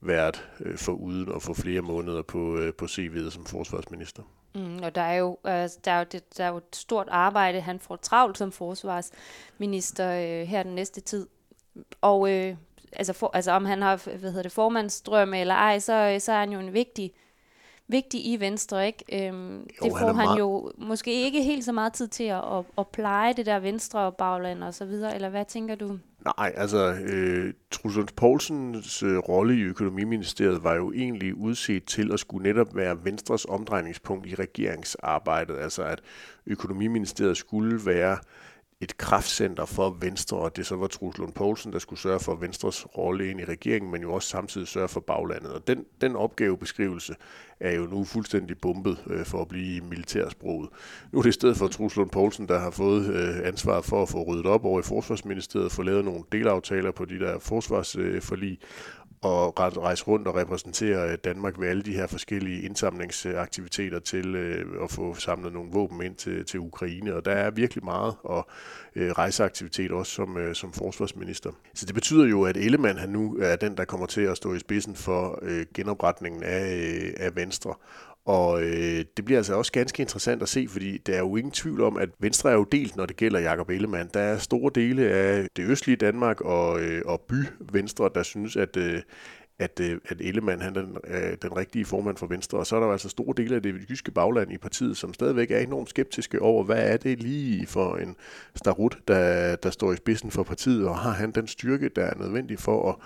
været 0.00 0.48
øh, 0.60 0.78
for 0.78 0.92
uden 0.92 1.28
og 1.28 1.42
få 1.42 1.54
flere 1.54 1.80
måneder 1.80 2.22
på, 2.22 2.56
øh, 2.56 2.74
på 2.74 2.84
CV'et 2.84 3.30
som 3.30 3.46
forsvarsminister. 3.46 4.22
Mm, 4.54 4.78
og 4.82 4.94
der 4.94 5.02
er, 5.02 5.14
jo, 5.14 5.38
øh, 5.46 5.68
der, 5.84 5.90
er 5.90 5.98
jo 5.98 6.06
det, 6.12 6.38
der 6.38 6.44
er 6.44 6.48
jo 6.48 6.56
et 6.56 6.76
stort 6.76 7.08
arbejde. 7.10 7.60
Han 7.60 7.80
får 7.80 7.96
travlt 7.96 8.38
som 8.38 8.52
forsvarsminister 8.52 10.12
øh, 10.12 10.46
her 10.46 10.62
den 10.62 10.74
næste 10.74 11.00
tid. 11.00 11.26
Og 12.00 12.30
øh, 12.32 12.56
altså, 12.92 13.12
for, 13.12 13.30
altså 13.34 13.52
om 13.52 13.64
han 13.64 13.82
har 13.82 13.96
hvad 14.18 14.30
hedder 14.30 14.42
det, 14.42 14.52
formandsdrøm 14.52 15.34
eller 15.34 15.54
ej, 15.54 15.78
så, 15.78 16.16
så 16.18 16.32
er 16.32 16.38
han 16.38 16.52
jo 16.52 16.58
en 16.58 16.72
vigtig 16.72 17.12
vigtig 17.88 18.26
i 18.26 18.40
Venstre, 18.40 18.86
ikke? 18.86 19.28
Øhm, 19.28 19.56
jo, 19.58 19.64
det 19.82 19.90
får 19.90 20.06
han, 20.06 20.06
han 20.06 20.14
meget... 20.14 20.38
jo 20.38 20.72
måske 20.78 21.24
ikke 21.24 21.42
helt 21.42 21.64
så 21.64 21.72
meget 21.72 21.92
tid 21.92 22.08
til 22.08 22.24
at, 22.24 22.44
at, 22.58 22.64
at 22.78 22.88
pleje 22.88 23.32
det 23.32 23.46
der 23.46 23.58
Venstre 23.58 24.00
og 24.00 24.16
bagland 24.16 24.64
og 24.64 24.74
så 24.74 24.84
videre, 24.84 25.14
eller 25.14 25.28
hvad 25.28 25.44
tænker 25.44 25.74
du? 25.74 25.98
Nej, 26.24 26.52
altså 26.56 26.92
øh, 26.92 27.52
Truls 27.70 28.12
Poulsens 28.16 29.02
øh, 29.02 29.18
rolle 29.18 29.54
i 29.54 29.60
økonomiministeriet 29.60 30.64
var 30.64 30.74
jo 30.74 30.92
egentlig 30.92 31.34
udset 31.34 31.84
til 31.84 32.12
at 32.12 32.20
skulle 32.20 32.42
netop 32.42 32.76
være 32.76 33.04
Venstres 33.04 33.44
omdrejningspunkt 33.44 34.26
i 34.26 34.34
regeringsarbejdet, 34.34 35.58
altså 35.58 35.82
at 35.82 36.00
økonomiministeriet 36.46 37.36
skulle 37.36 37.86
være 37.86 38.18
et 38.80 38.96
kraftcenter 38.96 39.64
for 39.64 39.96
Venstre, 40.00 40.36
og 40.36 40.56
det 40.56 40.66
så 40.66 40.76
var 40.76 40.86
Truls 40.86 41.18
Lund 41.18 41.32
Poulsen, 41.32 41.72
der 41.72 41.78
skulle 41.78 42.00
sørge 42.00 42.20
for 42.20 42.34
Venstres 42.34 42.86
rolle 42.98 43.30
ind 43.30 43.40
i 43.40 43.44
regeringen, 43.44 43.90
men 43.90 44.02
jo 44.02 44.12
også 44.14 44.28
samtidig 44.28 44.68
sørge 44.68 44.88
for 44.88 45.00
baglandet. 45.00 45.52
Og 45.52 45.66
den, 45.66 45.84
den 46.00 46.16
opgavebeskrivelse 46.16 47.14
er 47.60 47.72
jo 47.72 47.86
nu 47.86 48.04
fuldstændig 48.04 48.58
bumpet 48.58 49.04
øh, 49.06 49.26
for 49.26 49.40
at 49.40 49.48
blive 49.48 49.80
militærsproget. 49.80 50.70
Nu 51.12 51.18
er 51.18 51.22
det 51.22 51.28
i 51.28 51.32
stedet 51.32 51.56
for 51.56 51.68
Truls 51.68 51.96
Lund 51.96 52.10
Poulsen, 52.10 52.48
der 52.48 52.58
har 52.58 52.70
fået 52.70 53.06
øh, 53.06 53.48
ansvaret 53.48 53.84
for 53.84 54.02
at 54.02 54.08
få 54.08 54.22
ryddet 54.22 54.46
op 54.46 54.64
over 54.64 54.80
i 54.80 54.82
Forsvarsministeriet, 54.82 55.72
få 55.72 55.82
lavet 55.82 56.04
nogle 56.04 56.24
delaftaler 56.32 56.90
på 56.90 57.04
de 57.04 57.18
der 57.18 57.38
forsvarsforlig, 57.38 58.58
øh, 58.62 58.68
og 59.22 59.60
rejse 59.60 60.04
rundt 60.04 60.28
og 60.28 60.36
repræsentere 60.36 61.10
øh, 61.10 61.18
Danmark 61.24 61.60
ved 61.60 61.68
alle 61.68 61.82
de 61.82 61.92
her 61.92 62.06
forskellige 62.06 62.62
indsamlingsaktiviteter 62.62 63.98
til 63.98 64.34
øh, 64.34 64.84
at 64.84 64.90
få 64.90 65.14
samlet 65.14 65.52
nogle 65.52 65.70
våben 65.72 66.02
ind 66.02 66.14
til, 66.14 66.44
til 66.44 66.60
Ukraine. 66.60 67.14
Og 67.14 67.24
der 67.24 67.32
er 67.32 67.50
virkelig 67.50 67.84
meget 67.84 68.14
og 68.22 68.48
øh, 68.96 69.10
rejseaktivitet 69.12 69.92
også 69.92 70.12
som, 70.12 70.36
øh, 70.36 70.54
som 70.54 70.72
forsvarsminister. 70.72 71.50
Så 71.74 71.86
det 71.86 71.94
betyder 71.94 72.26
jo, 72.26 72.44
at 72.44 72.56
Ellemann 72.56 72.98
han 72.98 73.08
nu 73.08 73.36
er 73.40 73.56
den, 73.56 73.76
der 73.76 73.84
kommer 73.84 74.06
til 74.06 74.20
at 74.20 74.36
stå 74.36 74.54
i 74.54 74.58
spidsen 74.58 74.94
for 74.94 75.38
øh, 75.42 75.66
genopretningen 75.74 76.42
af, 76.42 76.76
øh, 76.76 77.12
af 77.16 77.36
Venstre. 77.36 77.74
Og 78.28 78.62
øh, 78.62 79.04
det 79.16 79.24
bliver 79.24 79.38
altså 79.38 79.54
også 79.54 79.72
ganske 79.72 80.00
interessant 80.00 80.42
at 80.42 80.48
se, 80.48 80.66
fordi 80.68 80.98
der 80.98 81.14
er 81.14 81.18
jo 81.18 81.36
ingen 81.36 81.52
tvivl 81.52 81.82
om, 81.82 81.96
at 81.96 82.08
Venstre 82.18 82.50
er 82.50 82.54
jo 82.54 82.64
delt, 82.64 82.96
når 82.96 83.06
det 83.06 83.16
gælder 83.16 83.40
Jakob 83.40 83.70
Ellemann. 83.70 84.10
Der 84.14 84.20
er 84.20 84.38
store 84.38 84.70
dele 84.74 85.02
af 85.02 85.46
det 85.56 85.64
østlige 85.64 85.96
Danmark 85.96 86.40
og, 86.40 86.80
øh, 86.80 87.02
og 87.06 87.20
by 87.20 87.34
Venstre, 87.72 88.10
der 88.14 88.22
synes, 88.22 88.56
at, 88.56 88.76
øh, 88.76 89.02
at, 89.58 89.80
øh, 89.80 89.98
at 90.08 90.20
Ellemann 90.20 90.62
han 90.62 90.76
er 90.76 90.80
den, 90.80 90.96
øh, 91.06 91.36
den 91.42 91.56
rigtige 91.56 91.84
formand 91.84 92.16
for 92.16 92.26
Venstre. 92.26 92.58
Og 92.58 92.66
så 92.66 92.76
er 92.76 92.80
der 92.80 92.86
jo 92.86 92.92
altså 92.92 93.08
store 93.08 93.34
dele 93.36 93.56
af 93.56 93.62
det 93.62 93.74
jyske 93.90 94.10
bagland 94.10 94.52
i 94.52 94.58
partiet, 94.58 94.96
som 94.96 95.14
stadigvæk 95.14 95.50
er 95.50 95.58
enormt 95.58 95.88
skeptiske 95.88 96.42
over, 96.42 96.64
hvad 96.64 96.92
er 96.92 96.96
det 96.96 97.22
lige 97.22 97.66
for 97.66 97.96
en 97.96 98.16
starut, 98.54 98.98
der, 99.08 99.56
der 99.56 99.70
står 99.70 99.92
i 99.92 99.96
spidsen 99.96 100.30
for 100.30 100.42
partiet, 100.42 100.88
og 100.88 100.98
har 100.98 101.12
han 101.12 101.30
den 101.30 101.46
styrke, 101.46 101.88
der 101.88 102.04
er 102.04 102.18
nødvendig 102.18 102.58
for 102.58 102.90
at, 102.90 102.96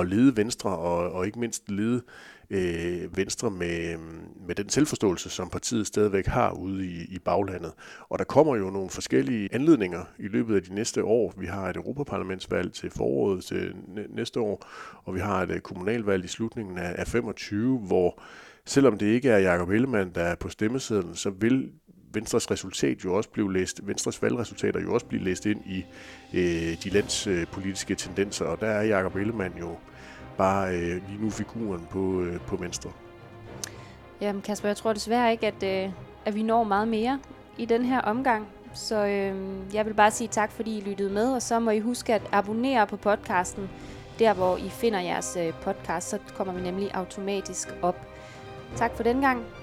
at 0.00 0.08
lede 0.08 0.36
Venstre, 0.36 0.70
og, 0.70 1.12
og 1.12 1.26
ikke 1.26 1.38
mindst 1.38 1.70
lede 1.70 2.02
øh, 2.50 3.16
Venstre 3.16 3.50
med, 3.50 3.92
øh, 3.92 3.98
med 4.46 4.54
den 4.54 4.68
selvforståelse, 4.68 5.30
som 5.30 5.50
partiet 5.50 5.86
stadigvæk 5.86 6.26
har 6.26 6.50
ude 6.52 6.86
i, 6.86 7.04
i 7.14 7.18
baglandet. 7.18 7.72
Og 8.08 8.18
der 8.18 8.24
kommer 8.24 8.56
jo 8.56 8.70
nogle 8.70 8.90
forskellige 8.90 9.48
anledninger 9.52 10.04
i 10.18 10.28
løbet 10.28 10.56
af 10.56 10.62
de 10.62 10.74
næste 10.74 11.04
år. 11.04 11.34
Vi 11.38 11.46
har 11.46 11.70
et 11.70 11.76
Europaparlamentsvalg 11.76 12.72
til 12.72 12.90
foråret 12.90 13.44
til 13.44 13.74
næste 14.08 14.40
år, 14.40 14.66
og 15.04 15.14
vi 15.14 15.20
har 15.20 15.42
et 15.42 15.50
øh, 15.50 15.60
kommunalvalg 15.60 16.24
i 16.24 16.28
slutningen 16.28 16.78
af, 16.78 16.94
af 16.98 17.06
25, 17.06 17.78
hvor 17.78 18.22
selvom 18.64 18.98
det 18.98 19.06
ikke 19.06 19.30
er 19.30 19.38
Jakob 19.38 19.70
Ellemann, 19.70 20.14
der 20.14 20.22
er 20.22 20.34
på 20.34 20.48
stemmesedlen, 20.48 21.14
så 21.14 21.30
vil 21.30 21.70
Venstres 22.12 22.50
resultat 22.50 23.04
jo 23.04 23.14
også 23.14 23.30
blive 23.30 23.52
læst, 23.52 23.80
Venstres 23.86 24.22
valgresultater 24.22 24.80
jo 24.80 24.94
også 24.94 25.06
blive 25.06 25.24
læst 25.24 25.46
ind 25.46 25.60
i 25.66 25.84
øh, 26.34 26.76
de 26.84 26.90
landspolitiske 26.90 27.94
tendenser, 27.94 28.44
og 28.44 28.60
der 28.60 28.66
er 28.66 28.82
Jakob 28.82 29.16
Ellemann 29.16 29.54
jo 29.58 29.76
bare 30.38 30.74
øh, 30.74 31.08
lige 31.08 31.20
nu 31.20 31.30
figuren 31.30 31.86
på, 31.90 32.20
øh, 32.20 32.40
på 32.40 32.56
venstre. 32.56 32.90
Jamen 34.20 34.42
Kasper, 34.42 34.68
jeg 34.68 34.76
tror 34.76 34.92
desværre 34.92 35.32
ikke, 35.32 35.46
at, 35.46 35.62
øh, 35.62 35.92
at 36.24 36.34
vi 36.34 36.42
når 36.42 36.64
meget 36.64 36.88
mere 36.88 37.20
i 37.58 37.64
den 37.64 37.84
her 37.84 38.00
omgang. 38.00 38.46
Så 38.74 39.06
øh, 39.06 39.34
jeg 39.74 39.86
vil 39.86 39.94
bare 39.94 40.10
sige 40.10 40.28
tak, 40.28 40.50
fordi 40.50 40.78
I 40.78 40.80
lyttede 40.80 41.10
med, 41.10 41.32
og 41.34 41.42
så 41.42 41.58
må 41.58 41.70
I 41.70 41.80
huske 41.80 42.14
at 42.14 42.22
abonnere 42.32 42.86
på 42.86 42.96
podcasten. 42.96 43.70
Der, 44.18 44.34
hvor 44.34 44.56
I 44.56 44.68
finder 44.68 45.00
jeres 45.00 45.36
øh, 45.40 45.52
podcast, 45.62 46.08
så 46.08 46.18
kommer 46.34 46.54
vi 46.54 46.60
nemlig 46.60 46.90
automatisk 46.94 47.68
op. 47.82 48.06
Tak 48.76 48.96
for 48.96 49.02
den 49.02 49.20
gang. 49.20 49.57